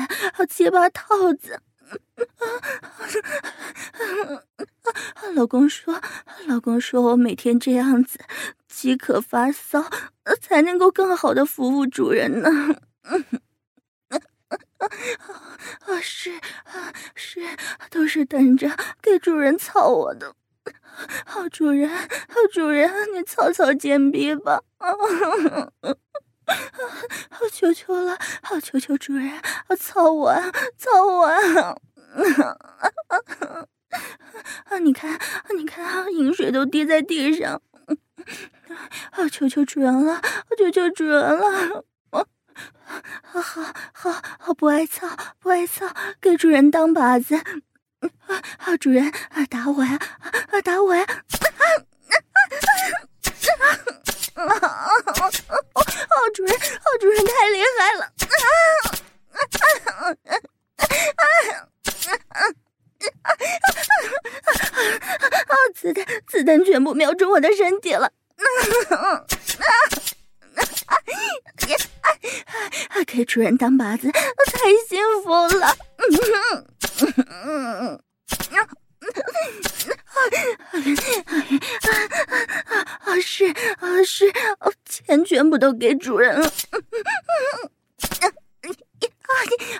[0.49, 1.61] 结巴套子。
[5.35, 6.01] 老公说
[6.49, 8.18] ：“老公说我每天这样子
[8.68, 9.85] 即可发骚，
[10.40, 12.49] 才能够更好的服务主人呢。”
[14.79, 14.88] 啊，
[16.01, 16.31] 是
[16.64, 17.40] 啊，是，
[17.90, 18.70] 都是等着
[19.03, 20.35] 给主人操我的。
[21.27, 24.62] 好主人，好主人，你操操贱逼吧。
[27.30, 29.40] 好求求了，好求求主人，
[29.78, 30.32] 操我，
[30.78, 31.26] 操我！
[34.64, 34.78] 啊！
[34.78, 35.18] 你看，
[35.56, 37.61] 你看，饮水都滴在地上。
[39.11, 39.28] 啊！
[39.30, 40.20] 求求主人了，
[40.59, 41.85] 求求主人了！
[42.11, 42.24] 好
[43.40, 45.09] 好好 好，不爱操，
[45.40, 45.87] 不爱操，
[46.20, 47.35] 给主人当靶子。
[48.59, 49.98] 啊主人，啊，打我呀！
[50.50, 51.02] 啊，打我呀！
[51.02, 51.12] 啊啊
[53.61, 53.62] 啊啊！
[54.37, 54.44] 好
[56.35, 58.05] 主人，好主人，太厉害了！
[58.05, 58.37] 啊
[59.33, 60.37] 啊啊啊啊
[61.16, 62.40] 啊啊
[65.46, 65.57] 啊！
[65.75, 68.12] 子弹，子弹全部瞄准我的身体了！
[73.07, 74.20] 给主人当靶子，太
[74.88, 75.75] 幸福了！
[80.06, 80.18] 啊
[81.82, 84.32] 啊啊是啊是，
[84.84, 86.46] 钱全部都给主人了。
[86.46, 86.52] 啊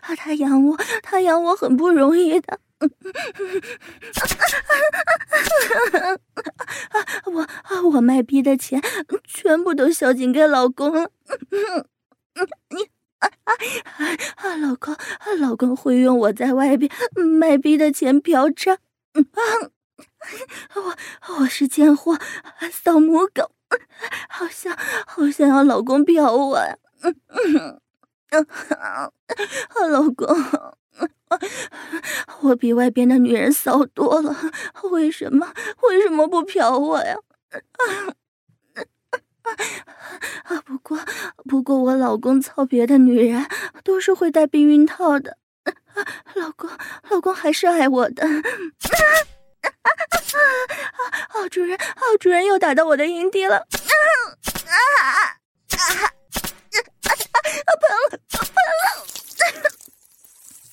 [0.03, 2.61] 啊，他养我，他养我很不容易的。
[7.27, 8.83] 我啊我卖逼的钱
[9.25, 11.11] 全部都孝敬给老公了。
[12.71, 13.31] 你啊
[14.37, 14.97] 啊老公，
[15.39, 16.91] 老公会用我在外边
[17.41, 18.77] 卖逼的钱嫖娼。
[19.33, 19.71] 啊
[20.75, 20.97] 我
[21.41, 22.19] 我是贱货，
[22.73, 23.51] 骚母狗，
[24.29, 24.77] 好想
[25.07, 26.77] 好想要老公嫖我呀。
[27.03, 27.81] 嗯嗯
[28.31, 28.47] 嗯
[28.79, 29.11] 啊，
[29.89, 30.27] 老公，
[32.43, 34.35] 我比外边的女人骚多了，
[34.91, 35.53] 为什么
[35.89, 37.17] 为什么不嫖我呀？
[37.53, 37.63] 啊
[39.43, 39.55] 啊
[40.45, 40.99] 啊，不过
[41.49, 43.47] 不过我老公操别的女人
[43.85, 45.39] 都是会带避孕套的，
[46.35, 46.71] 老公
[47.11, 48.25] 老公还是爱我的。
[51.29, 53.57] 好主人，好主人又打到我的阴蒂了。
[53.57, 53.65] 啊！
[55.71, 56.03] 喷了，
[58.31, 58.39] 喷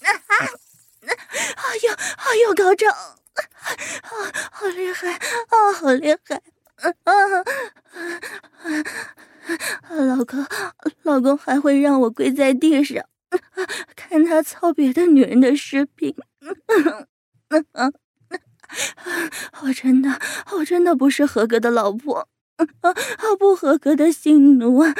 [0.01, 0.11] 了！
[0.27, 0.35] 啊！
[1.55, 2.89] 好有，好有高潮！
[2.91, 3.23] 啊，
[4.51, 5.13] 好厉害！
[5.13, 6.41] 啊，好厉害！
[9.89, 10.45] 老公，
[11.03, 13.05] 老公还会让我跪在地上，
[13.95, 16.15] 看他操别的女人的视频。
[19.61, 20.19] 我真的，
[20.57, 22.27] 我真的不是合格的老婆，
[23.37, 24.93] 不合格的性奴啊！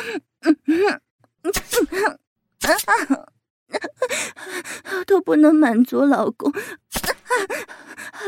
[5.08, 6.54] 都不能满足老公，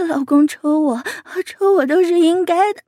[0.07, 1.03] 老公抽我，
[1.45, 2.81] 抽我都是应该的。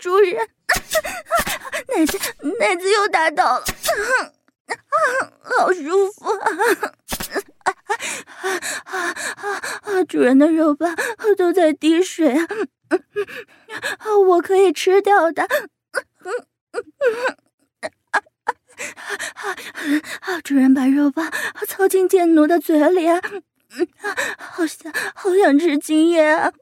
[0.00, 0.34] 主人，
[1.96, 2.18] 奶子，
[2.58, 3.64] 奶子又打到了，
[5.40, 6.50] 好舒服啊
[8.34, 8.54] 啊
[8.84, 10.04] 啊啊！
[10.04, 10.94] 主人的肉棒
[11.36, 12.46] 都在滴水啊，
[14.28, 15.42] 我可以吃掉的
[20.20, 20.40] 啊。
[20.44, 21.30] 主人把肉棒
[21.66, 23.20] 操进贱奴的嘴里啊，
[24.38, 26.52] 好想好想吃精液啊！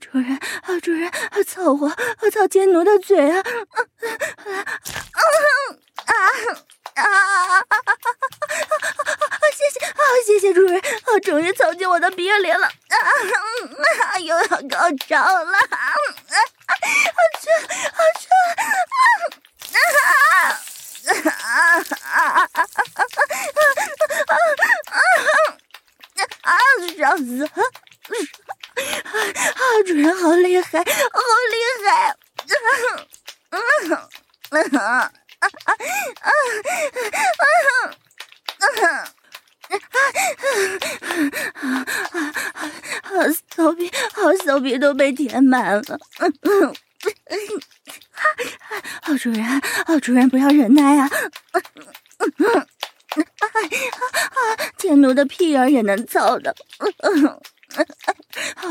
[0.00, 1.10] 主人，啊主人，
[1.46, 1.88] 操我，
[2.30, 3.38] 操贱奴的嘴啊！
[3.38, 3.44] 啊
[4.36, 4.52] 啊！
[4.60, 4.72] 啊
[6.06, 6.12] 啊
[6.94, 7.92] 啊啊啊啊啊
[9.30, 9.44] 啊！
[9.56, 15.94] 谢谢啊，谢谢主人，啊，终于凑近我的鼻梁了，啊，又要高潮了，啊，
[17.40, 19.80] 去啊去啊
[20.92, 23.02] 啊啊啊啊啊啊啊
[24.90, 25.00] 啊
[26.42, 26.50] 啊！
[26.96, 27.22] 笑死！
[27.44, 27.50] 啊，
[29.86, 30.84] 主人好厉害，好
[31.50, 31.86] 厉害！
[33.50, 33.56] 啊，
[34.78, 35.12] 啊，啊。
[35.42, 35.74] 啊啊
[36.20, 36.30] 啊
[38.60, 38.70] 啊
[41.60, 42.30] 啊
[43.02, 43.26] 啊！
[43.54, 45.82] 骚逼，好骚逼都被填满了。
[46.18, 46.74] 嗯嗯，
[49.02, 49.44] 好主人，
[49.86, 51.10] 好主人，不要忍耐啊！
[54.78, 56.54] 贱奴的屁眼也能操的，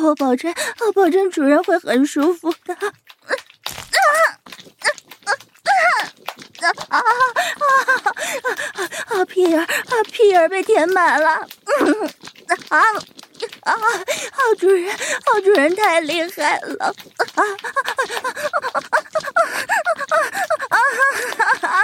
[0.01, 2.73] 我保证，我保证主人会很舒服的。
[2.73, 2.87] 啊
[4.47, 4.87] 啊
[5.25, 5.29] 啊！
[6.89, 9.67] 啊啊啊啊屁眼，
[10.11, 11.47] 屁眼被填满了。
[12.69, 12.77] 啊
[13.63, 13.73] 啊！
[14.31, 16.93] 好主人，好主人太厉害了。
[17.35, 17.43] 啊啊
[20.69, 21.81] 啊！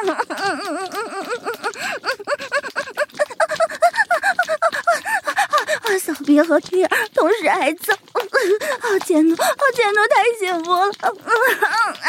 [6.00, 7.92] 小鳖和屁儿同时挨揍，
[8.80, 10.92] 好贱奴，好贱奴，太幸福了！
[12.02, 12.07] 啊，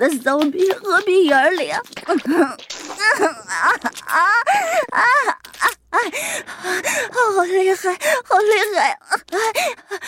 [0.00, 1.78] 的骚逼和屁眼里啊！
[2.06, 2.14] 啊
[3.52, 3.68] 啊
[4.08, 4.24] 啊
[4.90, 5.04] 啊
[5.90, 5.98] 啊！
[7.36, 7.92] 好厉害，
[8.24, 8.90] 好厉害！
[8.92, 8.98] 啊，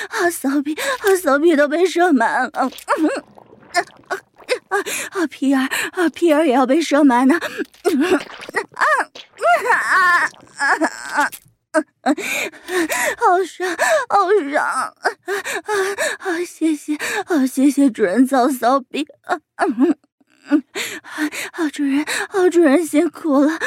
[0.08, 0.74] 啊骚逼，
[1.22, 2.50] 骚逼都被射满了！
[4.68, 4.78] 啊
[5.10, 7.34] 啊，屁眼，啊屁眼也要被射满呢！
[7.34, 7.44] 啊
[9.36, 10.24] 啊
[10.56, 10.74] 啊
[11.22, 11.30] 啊！
[13.18, 13.68] 好爽，
[14.08, 14.64] 好爽！
[14.64, 14.94] 啊
[16.18, 16.44] 啊！
[16.46, 16.74] 谢
[17.32, 19.06] 好谢谢主人造骚逼！
[19.22, 19.96] 啊嗯
[20.50, 20.62] 嗯，
[21.50, 23.52] 好主人，好主人辛苦了！
[23.52, 23.58] 啊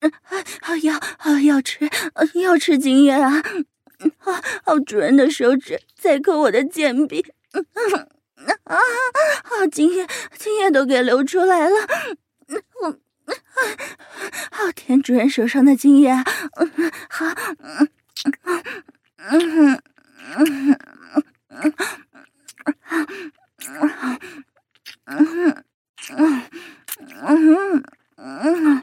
[0.00, 0.12] 嗯，
[0.82, 1.00] 要
[1.40, 1.90] 要吃
[2.34, 3.42] 要吃精液啊！
[4.18, 7.26] 好，好主人的手指在抠我的贱逼！
[8.64, 8.76] 啊！
[9.42, 10.06] 好，精液，
[10.38, 11.74] 精液都给流出来了。
[12.82, 12.98] 我，
[14.50, 16.14] 昊天主人手上的精液，
[17.08, 17.26] 好，
[17.58, 17.88] 嗯
[19.18, 19.80] 嗯嗯
[20.36, 20.76] 嗯
[25.06, 25.54] 嗯嗯
[27.22, 27.54] 嗯
[28.16, 28.82] 嗯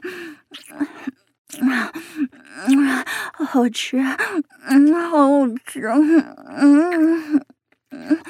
[2.66, 3.98] 嗯，好吃，
[4.66, 7.46] 嗯，好吃，嗯嗯
[7.90, 8.22] 嗯。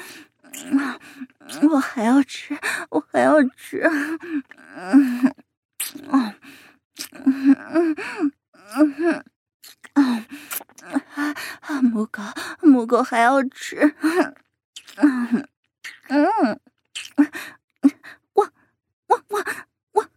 [1.69, 2.57] 我还要吃，
[2.89, 3.83] 我还要吃。
[6.09, 6.35] 啊！
[7.13, 7.95] 嗯嗯
[8.75, 9.23] 嗯嗯
[9.93, 10.25] 嗯！
[11.61, 11.81] 啊！
[11.81, 12.21] 母狗，
[12.61, 13.95] 母狗还要吃！
[14.97, 15.47] 嗯
[16.07, 16.59] 嗯！
[18.33, 18.49] 我
[19.07, 19.43] 我我
[19.93, 20.07] 我，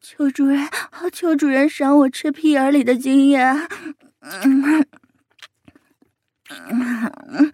[0.00, 0.68] 求主人，
[1.12, 3.38] 求主人赏我吃屁眼里的精液！
[4.20, 4.86] 嗯嗯
[7.28, 7.52] 嗯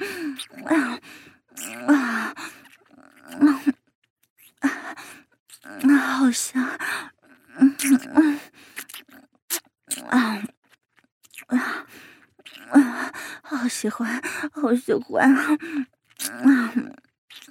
[0.66, 1.08] 啊
[1.86, 2.34] 啊！
[6.18, 6.78] 好香！
[7.61, 7.76] 嗯
[8.14, 8.40] 嗯
[10.08, 10.42] 啊
[11.48, 11.86] 啊
[12.70, 15.34] 啊，好喜欢，好喜欢！
[15.34, 15.54] 啊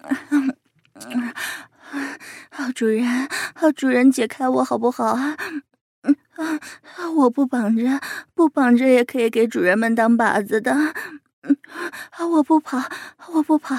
[0.02, 1.34] 啊，
[2.52, 5.38] 好主人，好主人，解开我好不好啊？
[6.36, 8.02] 啊，我不绑着，
[8.34, 10.74] 不绑着也可以给主人们当靶子的。
[10.74, 12.82] 啊，我不跑，
[13.34, 13.76] 我不跑。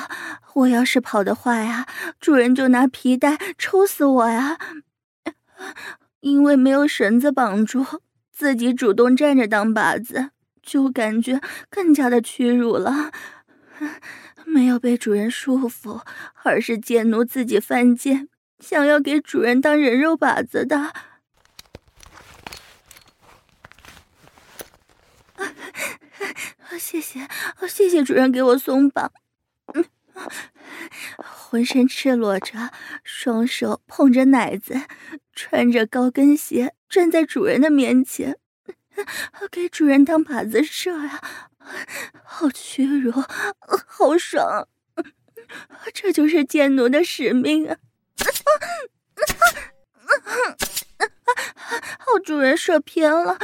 [0.55, 1.87] 我要是跑的话呀，
[2.21, 4.59] 主人就拿皮带抽死我呀。
[6.21, 7.85] 因为没有绳子绑住，
[8.31, 10.31] 自己主动站着当靶子，
[10.63, 13.11] 就感觉更加的屈辱了。
[14.47, 16.03] 没有被主人束缚，
[16.43, 20.93] 而是贱奴自己犯贱，想要给主人当人肉靶子的。
[26.79, 27.29] 谢谢，
[27.69, 29.13] 谢谢主人给我松绑。
[31.17, 32.71] 浑身赤裸着，
[33.03, 34.83] 双手捧着奶子，
[35.33, 38.39] 穿着高跟鞋站在主人的面前，
[39.51, 41.21] 给主人当靶子射呀，
[42.25, 43.13] 好屈辱，
[43.87, 44.69] 好爽，
[45.93, 47.77] 这就是贱奴的使命啊！
[51.99, 53.39] 好主人射偏了，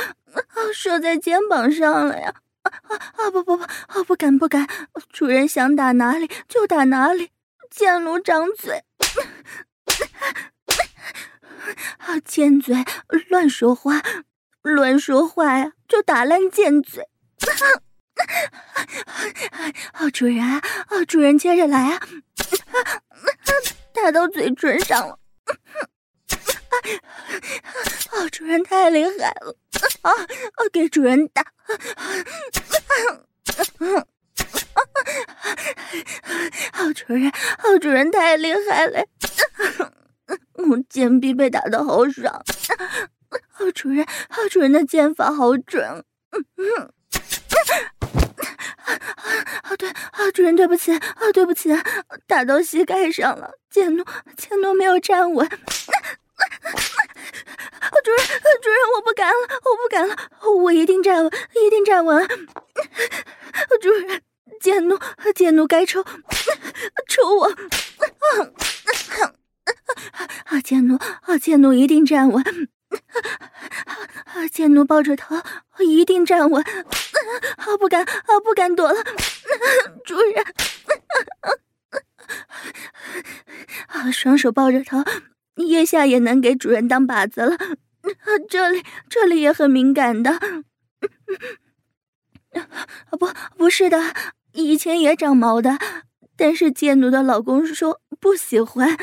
[0.74, 2.34] 射在肩膀上了呀！
[2.66, 4.66] 啊啊不不不，啊不敢不敢！
[5.10, 7.30] 主人想打哪里就打哪里，
[7.70, 8.84] 贱奴掌嘴，
[11.98, 12.84] 啊贱嘴，
[13.28, 14.02] 乱说话，
[14.62, 17.08] 乱说话呀，就打烂贱嘴！
[19.92, 20.60] 啊主人啊，
[21.06, 22.00] 主人接着来啊，
[23.92, 25.18] 打到嘴唇上了。
[28.10, 28.28] 啊！
[28.32, 29.10] 主人太厉害
[29.40, 29.56] 了！
[30.02, 30.68] 啊啊！
[30.72, 31.42] 给主人打！
[31.42, 31.48] 啊
[33.78, 34.06] 啊啊
[36.72, 39.04] 好主人，好主人太厉害了！
[40.54, 42.42] 我贱婢被打得好爽！
[43.50, 46.04] 好主人，好主人的剑法好准！
[46.30, 46.92] 嗯嗯
[49.62, 51.70] 啊对，啊主人对不起，啊对不起，
[52.26, 54.04] 打到膝盖上了，剑奴，
[54.36, 55.48] 剑奴没有站稳。
[58.04, 58.18] 主人，
[58.62, 60.16] 主人，我不敢了，我不敢了，
[60.62, 62.28] 我一定站稳，一定站稳。
[63.80, 64.22] 主人，
[64.60, 64.98] 贱奴，
[65.34, 66.04] 贱奴该抽，
[67.08, 67.50] 抽我！
[70.44, 72.68] 啊，贱奴，啊，贱奴一定站稳。
[74.26, 75.36] 啊，贱奴抱着头，
[75.78, 76.62] 一定站稳。
[76.62, 79.04] 啊，不敢，啊，不敢躲了。
[80.04, 80.44] 主人，
[83.88, 85.02] 啊，双手抱着头。
[85.56, 87.56] 腋下也能给主人当靶子了，
[88.48, 90.38] 这里这里也很敏感的。
[93.18, 94.14] 不，不是的，
[94.52, 95.78] 以前也长毛的，
[96.36, 98.96] 但是贱奴的老公说不喜欢，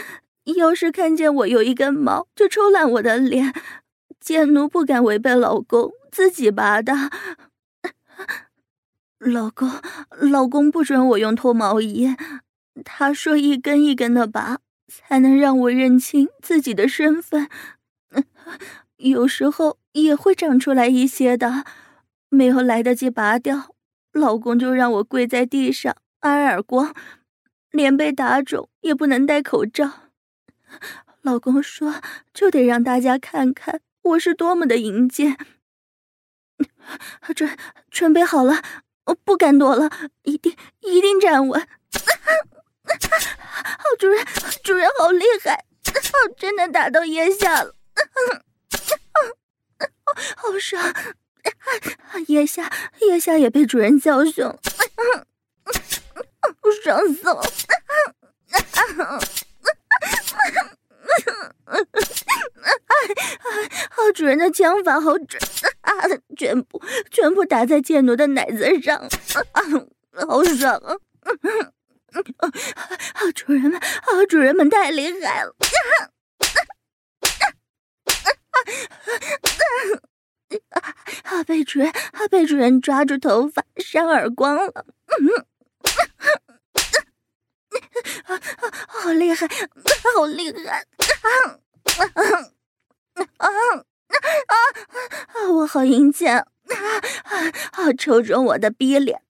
[0.58, 3.54] 要是看见我有一根毛，就抽烂我的脸。
[4.20, 6.93] 贱奴不敢违背老公，自己拔的。
[9.20, 9.70] 老公，
[10.10, 12.16] 老公不准我用脱毛仪，
[12.84, 14.60] 他说一根一根的拔。
[14.88, 17.49] 才能让我认清自己的身份，
[18.97, 21.65] 有时候也会长出来一些的，
[22.29, 23.75] 没有来得及拔掉，
[24.11, 26.93] 老公就让我跪在地上挨耳光，
[27.71, 30.11] 脸被打肿也不能戴口罩。
[31.21, 32.01] 老公说，
[32.34, 35.38] 就得让大家看看我是多么的淫贱。
[37.36, 37.57] 准
[37.89, 38.61] 准备好了，
[39.05, 39.89] 我不敢躲了，
[40.23, 41.67] 一定一定站稳。
[44.04, 44.26] 主人，
[44.62, 45.64] 主人好厉害！
[46.38, 47.74] 真的打到腋下了，
[50.36, 50.93] 好爽！
[52.28, 54.60] 腋下，腋下也被主人教训了，
[56.84, 57.41] 爽死了！
[63.89, 65.41] 好主人的枪法好准
[65.80, 65.93] 啊！
[66.38, 69.01] 全部全部打在贱奴的奶子上，
[70.28, 70.97] 好爽啊！
[73.14, 75.55] 好主人们，好主人们太厉害了！
[81.24, 84.86] 啊，被主人，啊，被主人抓住头发扇耳光了！
[88.26, 88.39] 啊，
[88.88, 89.47] 好厉害，
[90.16, 90.86] 好厉害！
[91.22, 91.28] 啊
[93.38, 93.47] 啊
[94.47, 95.49] 啊！
[95.51, 96.38] 我好淫贱！
[96.38, 96.47] 啊
[97.72, 97.93] 啊！
[97.97, 99.22] 抽中我的逼脸！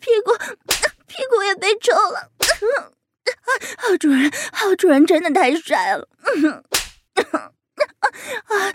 [0.00, 0.32] 屁股，
[1.06, 2.30] 屁股也被抽了。
[3.76, 6.08] 好主人，好主人真的太帅了。
[8.46, 8.72] 啊啊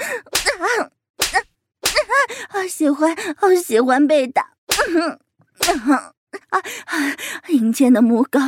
[2.50, 2.68] 啊！
[2.68, 4.54] 喜欢，好喜欢被打。
[5.88, 6.14] 啊
[6.50, 6.62] 啊！
[7.48, 8.40] 阴间的母狗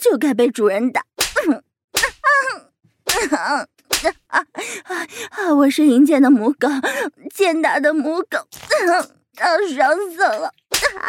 [0.00, 1.04] 就该被主人打。
[3.30, 3.66] 啊
[4.28, 4.46] 啊
[5.30, 5.54] 啊！
[5.54, 6.68] 我是阴间的母狗，
[7.32, 10.46] 贱打的母狗，啊，爽死了！
[10.46, 11.08] 啊，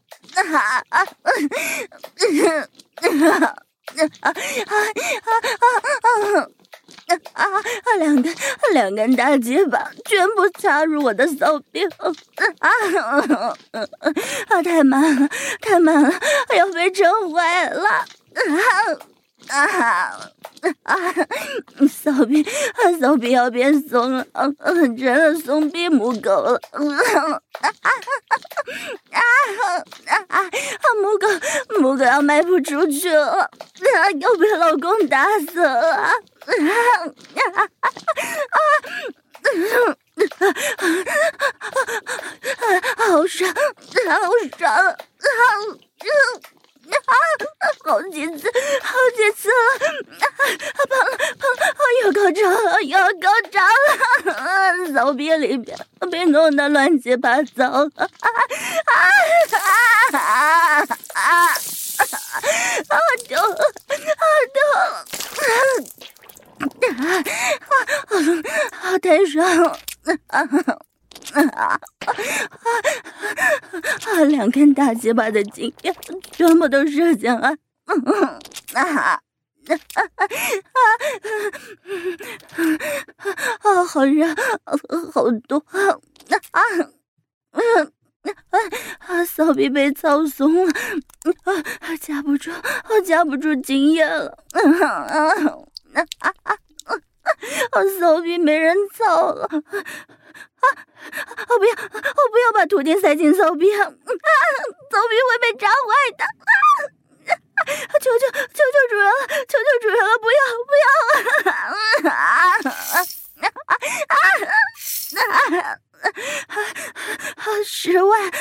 [0.41, 1.03] 啊啊啊啊
[3.01, 3.43] 啊啊啊啊
[7.07, 8.33] 啊啊啊两根
[8.73, 12.07] 两根大鸡巴全部插入我的骚逼啊
[12.59, 12.69] 啊
[14.63, 15.29] 太慢了
[15.61, 16.11] 太慢了
[16.55, 18.05] 要被撑坏了啊
[19.51, 20.31] 啊
[20.83, 20.95] 啊！
[21.89, 22.45] 骚逼，
[22.99, 26.61] 骚逼要变松了，成了松逼母狗了！
[26.71, 26.79] 啊
[29.11, 29.19] 啊
[30.05, 30.39] 啊啊！
[31.01, 31.27] 母狗，
[31.79, 33.49] 母狗要卖不出去了，
[34.19, 35.95] 要被老公打死了！
[35.95, 36.13] 啊啊
[37.53, 37.63] 啊
[38.51, 38.57] 啊！
[42.97, 44.15] 好爽，好
[44.57, 44.71] 爽！
[44.71, 44.91] 啊啊！
[44.91, 46.13] 啊，
[47.05, 47.13] 啊
[47.83, 48.51] 好几次，
[48.83, 49.53] 好几次了，
[50.19, 50.25] 啊，
[50.87, 51.61] 胖了，胖了，
[52.03, 53.55] 又高潮了，又高潮
[54.25, 54.43] 了，啊，
[54.93, 55.77] 骚逼里边
[56.09, 58.99] 被弄得乱七八糟了，啊啊
[60.11, 61.21] 啊啊啊！
[62.89, 63.37] 好痛，
[64.17, 64.23] 好
[64.55, 64.59] 痛，
[66.89, 68.13] 啊啊
[68.83, 68.99] 啊！
[68.99, 69.77] 太爽了，
[70.27, 70.35] 啊！
[71.33, 71.79] 啊啊
[74.05, 74.23] 啊！
[74.27, 75.95] 两根大鸡巴的精液
[76.31, 77.49] 全部都射进来，
[77.85, 77.95] 啊
[78.73, 79.21] 啊啊
[83.61, 83.85] 啊！
[83.85, 84.27] 好热，
[85.13, 85.79] 好多啊
[86.51, 86.59] 啊
[87.51, 87.59] 啊
[88.99, 89.25] 啊！
[89.25, 90.73] 骚逼被操松了，
[91.79, 92.51] 啊夹不住，
[93.05, 95.17] 夹不住精液了，啊啊
[95.93, 96.05] 啊
[96.51, 96.55] 啊！
[97.99, 99.49] 骚逼没人操了。
[100.61, 100.65] 啊！
[101.49, 101.71] 我不要！
[101.71, 103.83] 我不要把图钉塞进骚逼啊！
[103.85, 105.75] 骚逼会被扎坏
[106.17, 106.23] 的！
[106.23, 107.35] 啊！
[107.99, 109.11] 求求求求主人了！
[109.47, 110.11] 求求主人了！
[110.19, 112.09] 不要不要！
[112.09, 112.15] 啊啊
[112.91, 112.99] 啊
[114.07, 115.77] 啊！
[117.37, 118.31] 好十万！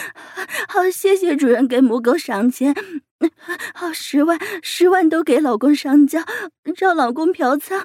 [0.69, 2.75] 好谢谢主人给母狗赏钱！
[3.75, 6.21] 好十万十万都给老公上交，
[6.77, 7.79] 让老公嫖娼！
[7.79, 7.85] 啊！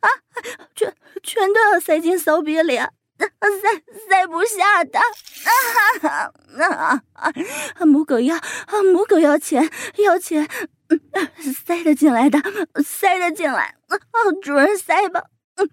[0.00, 0.08] 啊！
[0.74, 2.88] 全全都要塞进骚逼里，塞
[4.08, 4.98] 塞不下的！
[6.02, 6.30] 啊
[6.62, 7.32] 啊啊！
[7.86, 10.48] 母狗要啊，母狗要钱，要钱，
[11.66, 12.38] 塞得进来的，
[12.84, 13.98] 塞得进来，啊，
[14.42, 15.20] 主人塞吧！
[15.56, 15.64] 啊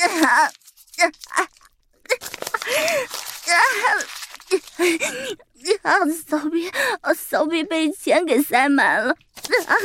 [0.00, 0.50] 啊啊
[1.30, 1.42] 啊！
[1.42, 1.48] 啊！
[5.82, 6.70] 啊骚逼，
[7.14, 9.16] 骚逼被钱给塞满了。
[9.66, 9.76] 啊！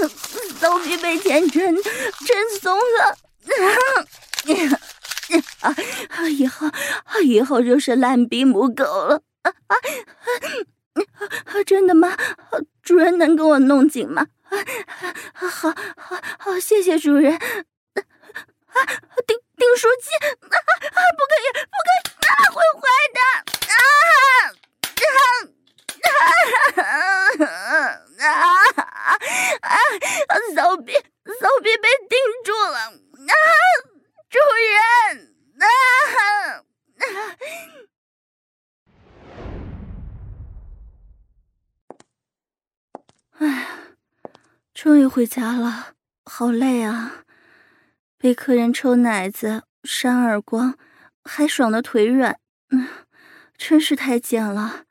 [0.60, 3.18] 骚逼被钱真真松了，
[5.60, 5.66] 啊！
[6.10, 6.70] 啊以后
[7.24, 9.76] 以后就是烂逼母狗了，啊啊！
[11.66, 12.16] 真的吗？
[12.84, 14.28] 主人能给我弄紧吗？
[15.34, 15.74] 好好
[16.38, 17.34] 好，谢谢主人。
[17.34, 17.40] 啊！
[19.26, 21.00] 订订书机，啊啊！
[21.18, 22.82] 不可以不可以，啊会坏
[23.14, 23.20] 的，
[23.68, 23.74] 啊
[24.96, 25.57] 啊
[26.08, 26.84] 啊
[28.20, 28.28] 啊！
[28.28, 28.32] 啊
[29.62, 30.34] 啊！
[30.56, 32.78] 骚逼，骚逼被钉住了！
[33.28, 33.34] 啊，
[34.30, 34.40] 主
[34.74, 35.36] 人！
[35.60, 35.66] 啊！
[43.40, 43.68] 哎，
[44.74, 45.94] 终于回家了，
[46.26, 47.24] 好累啊！
[48.18, 50.76] 被客人抽奶子、扇耳光，
[51.24, 52.40] 还爽的腿软，
[52.72, 52.88] 嗯，
[53.56, 54.87] 真是太贱了。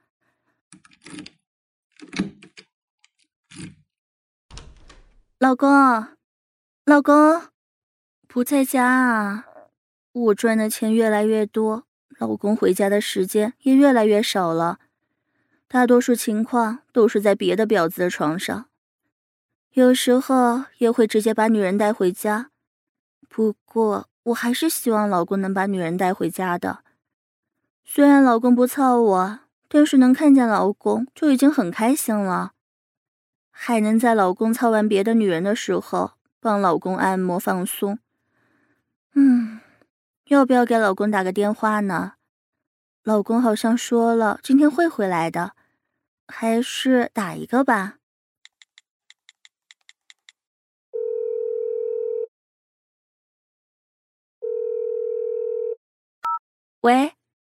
[5.38, 5.68] 老公，
[6.86, 7.42] 老公，
[8.26, 9.44] 不在家啊！
[10.12, 11.84] 我赚的钱越来越多，
[12.16, 14.78] 老公回家的时间也越来越少了，
[15.68, 18.70] 大多数情况都是在别的婊子的床上，
[19.72, 22.50] 有时候也会直接把女人带回家。
[23.28, 26.78] 不过，我还是希望老公能把女人带回家的。
[27.84, 32.54] 虽然老公不操我，但是能看见老公就已经很开心了。
[33.58, 37.98] 还能在老公操完别的女人的时候帮老公按摩放松，
[39.14, 39.60] 嗯，
[40.26, 42.12] 要不要给老公打个电话呢？
[43.02, 45.52] 老公好像说了今天会回来的，
[46.28, 47.94] 还是打一个吧。
[56.82, 57.14] 喂，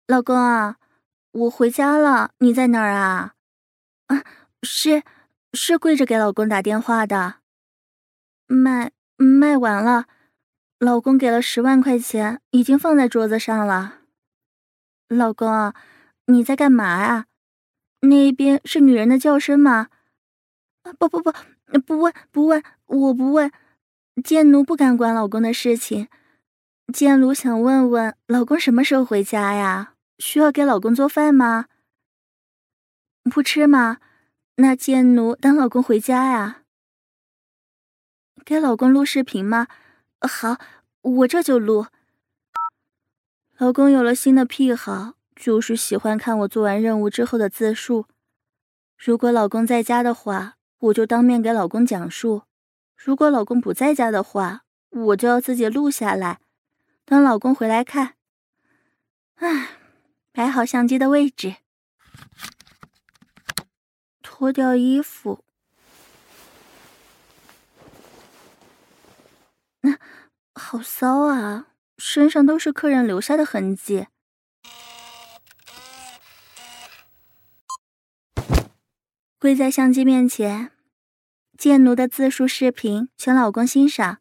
[0.07, 0.77] 老公啊，
[1.31, 3.35] 我回家了，你在哪儿啊？
[4.07, 4.23] 啊，
[4.63, 5.03] 是，
[5.53, 7.35] 是跪着给老公打电话的，
[8.47, 10.05] 卖卖完了。
[10.77, 13.99] 老公给了十万块钱，已经放在桌子上了。
[15.09, 15.73] 老公，
[16.27, 17.25] 你在干嘛呀？
[18.01, 19.89] 那边是女人的叫声吗？
[20.83, 21.33] 啊不不不，
[21.85, 23.51] 不问不问，我不问。
[24.23, 26.07] 贱奴不敢管老公的事情。
[26.93, 29.95] 贱奴想问问老公什么时候回家呀？
[30.17, 31.65] 需要给老公做饭吗？
[33.23, 33.97] 不吃吗？
[34.61, 36.63] 那贱奴等老公回家呀。
[38.43, 39.67] 给老公录视频吗？
[40.19, 40.57] 好，
[41.01, 41.87] 我这就录。
[43.57, 48.07] 老公有了新的癖好，就是喜欢看我做完任务之后的自述。
[48.97, 52.41] 如果老公在家的话，我就当面给老公讲述；
[52.97, 56.41] 如果老公不在家的话，我就要自己录下来，
[57.05, 58.15] 等老公回来看。
[59.35, 59.77] 唉，
[60.33, 61.55] 摆好相机的位置，
[64.39, 65.43] 脱掉衣服。
[69.81, 69.97] 那
[70.53, 71.67] 好骚啊！
[71.97, 74.07] 身上都是客人留下的痕迹。
[79.37, 80.71] 跪在相机面前，
[81.57, 84.19] 贱奴的自述视频，请老公欣赏。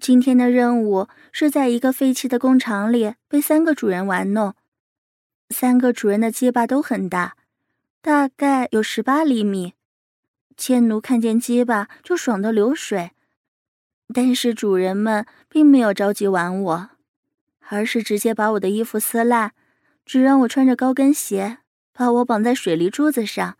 [0.00, 4.56] 今天的任务是在一个废弃的工厂里被三个主人玩弄。
[5.50, 7.36] 三个主人的鸡巴都很大，
[8.04, 9.72] 大概有十八厘米。
[10.58, 13.12] 贱奴看见鸡巴就爽得流水。
[14.12, 16.90] 但是主人们并没有着急玩我，
[17.70, 19.54] 而是直接把我的衣服撕烂，
[20.04, 21.60] 只让我穿着高跟鞋，
[21.94, 23.56] 把我绑在水泥柱子上。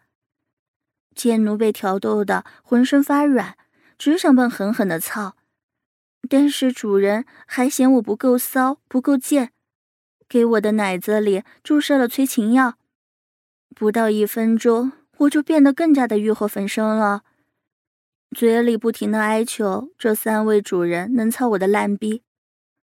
[1.14, 3.56] 贱奴被挑逗的浑身发软，
[3.96, 5.36] 只想笨狠狠的操。
[6.28, 9.52] 但是主人还嫌我不够骚，不够贱，
[10.28, 12.74] 给我的奶子里注射了催情药。
[13.74, 17.22] 不到一分钟，我就变得更加的欲火焚身了。
[18.34, 22.22] 嘴里不停的哀求这三位主人能操我的烂逼，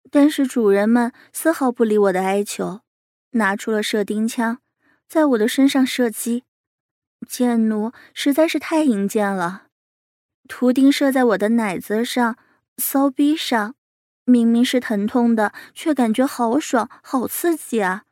[0.09, 2.81] 但是主人们丝毫不理我的哀求，
[3.31, 4.59] 拿出了射钉枪，
[5.07, 6.43] 在我的身上射击。
[7.27, 9.67] 贱奴实在是太淫贱了，
[10.47, 12.37] 图钉射在我的奶子上、
[12.77, 13.75] 骚逼上，
[14.25, 18.03] 明明是疼痛的，却感觉好爽、好刺激啊！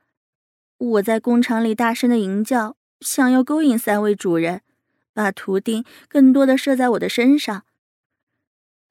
[0.78, 4.62] 我在工厂里大声的淫叫，想要勾引三位主人。
[5.14, 7.64] 把图钉更多的射在我的身上。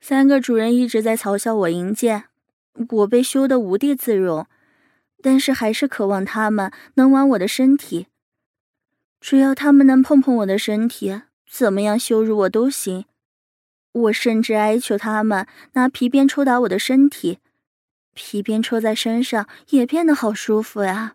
[0.01, 2.25] 三个主人一直在嘲笑我淫贱，
[2.89, 4.49] 我被羞得无地自容，
[5.23, 8.09] 但是还是渴望他们能玩我的身体。
[9.21, 13.05] 只要他们能碰碰我的身体，怎么样羞辱我都行。
[13.93, 17.39] 我甚至哀求他们拿皮鞭抽打我的身体，
[18.15, 21.15] 皮鞭抽在身上也变得好舒服呀。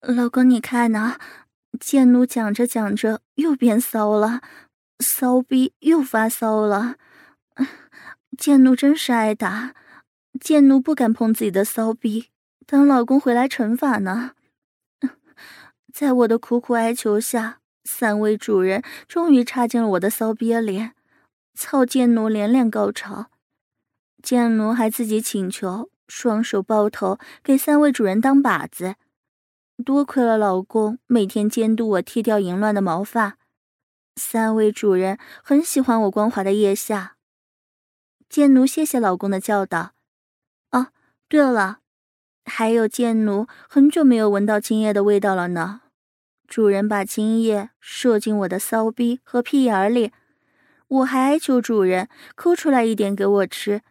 [0.00, 1.18] 老公，你看呢？
[1.78, 4.40] 贱奴讲着讲着又变骚了，
[5.00, 6.96] 骚逼又发骚了。
[8.38, 9.74] 贱奴真是挨打，
[10.40, 12.30] 贱奴不敢碰自己的骚逼，
[12.66, 14.32] 等老公回来惩罚呢。
[15.92, 20.90] 在我的苦苦哀求下，三位主人终于插进了我的骚逼里，
[21.54, 23.26] 操贱奴连连高潮。
[24.22, 28.96] 贱奴还自己请求，双手抱头给三位主人当靶子。
[29.84, 33.36] 多亏了老公每天监督我剃掉淫乱的毛发，
[34.14, 37.16] 三位主人很喜欢我光滑的腋下。
[38.28, 39.92] 贱奴谢谢老公的教导。
[40.70, 40.88] 哦，
[41.28, 41.80] 对了，
[42.46, 45.82] 还有贱奴很久没有闻到精液的味道了呢。
[46.48, 50.12] 主人把精液射进我的骚逼和屁眼里，
[50.88, 53.82] 我还哀求主人抠出来一点给我吃，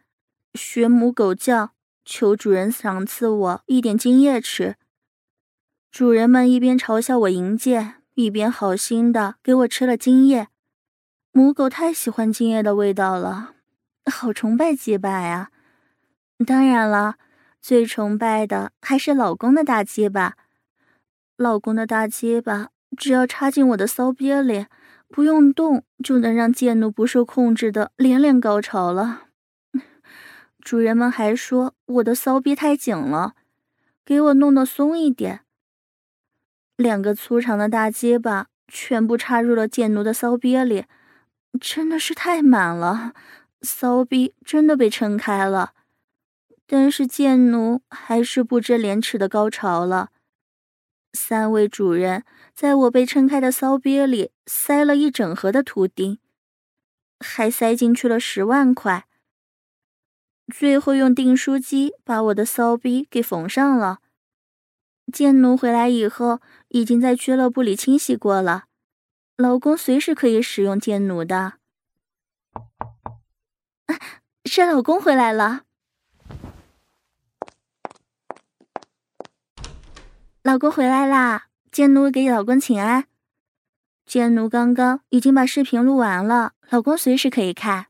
[0.54, 1.75] 学母狗叫，
[2.06, 4.76] 求主人赏赐我一点精液吃。
[5.90, 10.46] 主人们一边嘲笑我淫贱，一边好心的给我吃了精液。
[11.32, 13.54] 母狗太喜欢精液的味道了，
[14.10, 15.50] 好崇拜鸡巴呀！
[16.46, 17.16] 当然了，
[17.60, 20.36] 最崇拜的还是老公的大鸡巴。
[21.36, 24.66] 老公的大鸡巴只要插进我的骚逼里，
[25.08, 29.25] 不用动就能让贱奴不受控制的连连高潮了。
[30.66, 33.36] 主人们还说我的骚逼太紧了，
[34.04, 35.42] 给我弄得松一点。
[36.76, 40.86] 两个粗长的大鸡巴全部插入了贱奴的骚逼里，
[41.60, 43.14] 真的是太满了，
[43.62, 45.74] 骚逼真的被撑开了。
[46.66, 50.10] 但是贱奴还是不知廉耻的高潮了。
[51.12, 56.18] 三位主人在我被撑开的骚逼里塞了一整盒的图钉，
[57.20, 59.05] 还塞进去了十万块。
[60.52, 63.98] 最后用订书机把我的骚逼给缝上了。
[65.12, 68.64] 贱奴回来以后，已经在俱乐部里清洗过了。
[69.36, 71.54] 老公随时可以使用贱奴的。
[74.44, 75.62] 是老公回来了。
[80.42, 81.48] 老公回来啦！
[81.72, 83.06] 贱奴给老公请安。
[84.06, 87.88] 贱奴刚刚已经把视频录完了，老公随时可以看。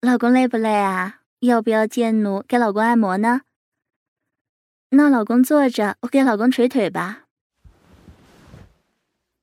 [0.00, 1.21] 老公累不累啊？
[1.42, 3.40] 要不要贱奴给老公按摩呢？
[4.90, 7.24] 那老公坐着，我给老公捶腿吧。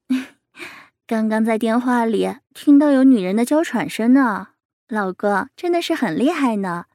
[1.05, 4.51] 刚刚在电话里听到有女人的娇喘声呢，
[4.87, 6.85] 老公真的是很厉害呢，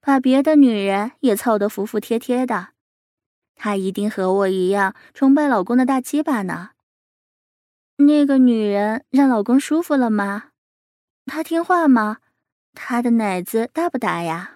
[0.00, 2.68] 把别的女人也操得服服帖帖的。
[3.56, 6.70] 她一定和我一样崇拜老公的大鸡巴呢。
[7.96, 10.50] 那个女人让老公舒服了吗？
[11.26, 12.18] 她听话吗？
[12.74, 14.50] 她的奶子大不大呀？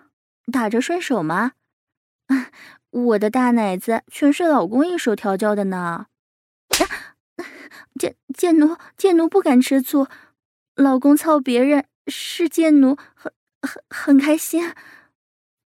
[0.52, 1.52] 打着顺手吗？
[2.90, 6.06] 我的大奶子全是老公一手调教的呢。
[7.98, 10.06] 贱贱奴，贱奴不敢吃醋。
[10.74, 14.72] 老公操别人是贱奴，很很很开心。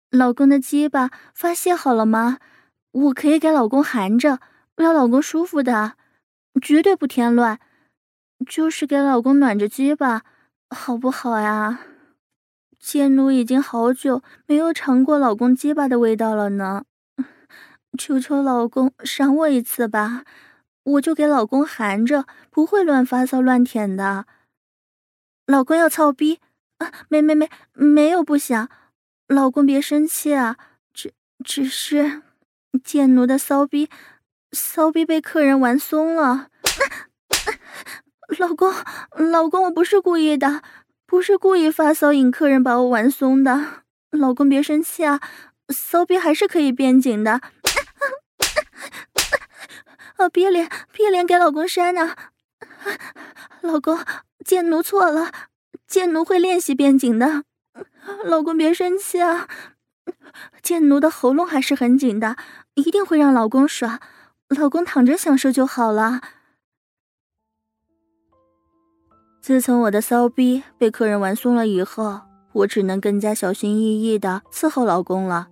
[0.09, 2.39] 老公的鸡巴发泄好了吗？
[2.91, 4.39] 我可以给老公含着，
[4.75, 5.95] 让老公舒服的，
[6.61, 7.59] 绝对不添乱，
[8.47, 10.23] 就是给老公暖着鸡巴，
[10.69, 11.79] 好不好呀？
[12.79, 16.85] 贱奴已经好久没有尝过老公鸡巴的味道了呢，
[17.97, 20.23] 求求老公赏我一次吧，
[20.83, 24.25] 我就给老公含着，不会乱发骚乱舔的。
[25.45, 26.39] 老公要操逼
[26.77, 26.91] 啊？
[27.09, 28.69] 没没没，没有不想，
[29.27, 30.57] 老公别生气啊，
[30.93, 31.13] 只
[31.43, 32.21] 只是。
[32.83, 33.89] 贱奴的骚逼，
[34.51, 36.49] 骚逼被客人玩松了。
[38.37, 38.71] 老公，
[39.31, 40.61] 老公，我不是故意的，
[41.07, 43.85] 不是故意发骚引客人把我玩松的。
[44.11, 45.21] 老公别生气啊，
[45.69, 47.39] 骚逼还是可以变紧的。
[50.17, 52.13] 啊， 别脸，别脸给老公扇呢。
[53.61, 53.97] 老公，
[54.43, 55.31] 贱奴错了，
[55.87, 57.43] 贱奴会练习变紧的。
[58.25, 59.47] 老公别生气啊。
[60.61, 62.35] 贱奴的喉咙还是很紧的，
[62.73, 64.01] 一定会让老公爽，
[64.49, 66.21] 老公躺着享受就好了。
[69.47, 72.19] 自从我的骚逼被客人玩松了以后，
[72.51, 75.47] 我只能更加小心翼翼的伺候老公了，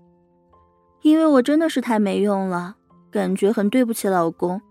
[1.02, 2.76] 因为我真的是太没用了，
[3.10, 4.62] 感觉很对不起老公，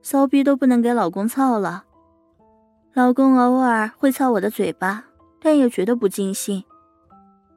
[0.00, 1.82] 骚逼都不能给老公操了。
[2.94, 5.06] 老公偶尔会操我的嘴巴，
[5.40, 6.62] 但也觉得不尽兴，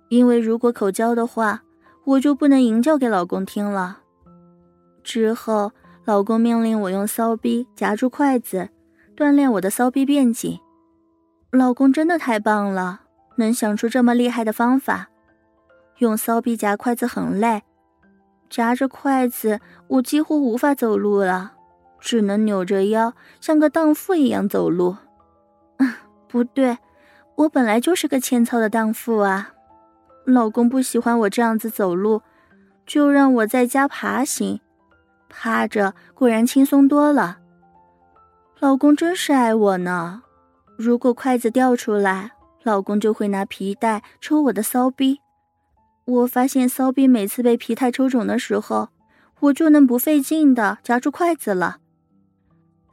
[0.09, 1.61] 因为如果口交的话。
[2.05, 3.99] 我就不能吟叫给老公听了。
[5.03, 5.71] 之后，
[6.03, 8.69] 老公命令我用骚逼夹住筷子，
[9.15, 10.59] 锻炼我的骚逼变紧。
[11.51, 13.01] 老公真的太棒了，
[13.35, 15.07] 能想出这么厉害的方法。
[15.99, 17.63] 用骚逼夹筷子很累，
[18.49, 21.53] 夹着筷子我几乎无法走路了，
[21.99, 24.97] 只能扭着腰，像个荡妇一样走路。
[25.77, 25.93] 嗯，
[26.27, 26.77] 不对，
[27.35, 29.53] 我本来就是个欠操的荡妇啊。
[30.25, 32.21] 老公不喜欢我这样子走路，
[32.85, 34.59] 就让我在家爬行，
[35.29, 37.37] 趴着果然轻松多了。
[38.59, 40.23] 老公真是爱我呢。
[40.77, 42.31] 如果筷子掉出来，
[42.63, 45.21] 老公就会拿皮带抽我的骚逼。
[46.05, 48.89] 我发现骚逼每次被皮带抽肿的时候，
[49.39, 51.77] 我就能不费劲的夹住筷子了。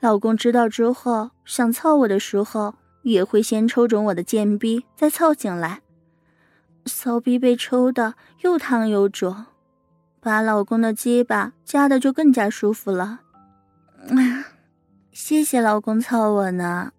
[0.01, 5.81] 老公知道之后，想操我的时候，也会先抽肿我的贱逼，再操进来。
[6.87, 9.45] 骚逼被抽的又烫又肿，
[10.21, 13.21] 把老公的鸡巴夹的就更加舒服了。
[15.13, 16.93] 谢谢老公操我呢。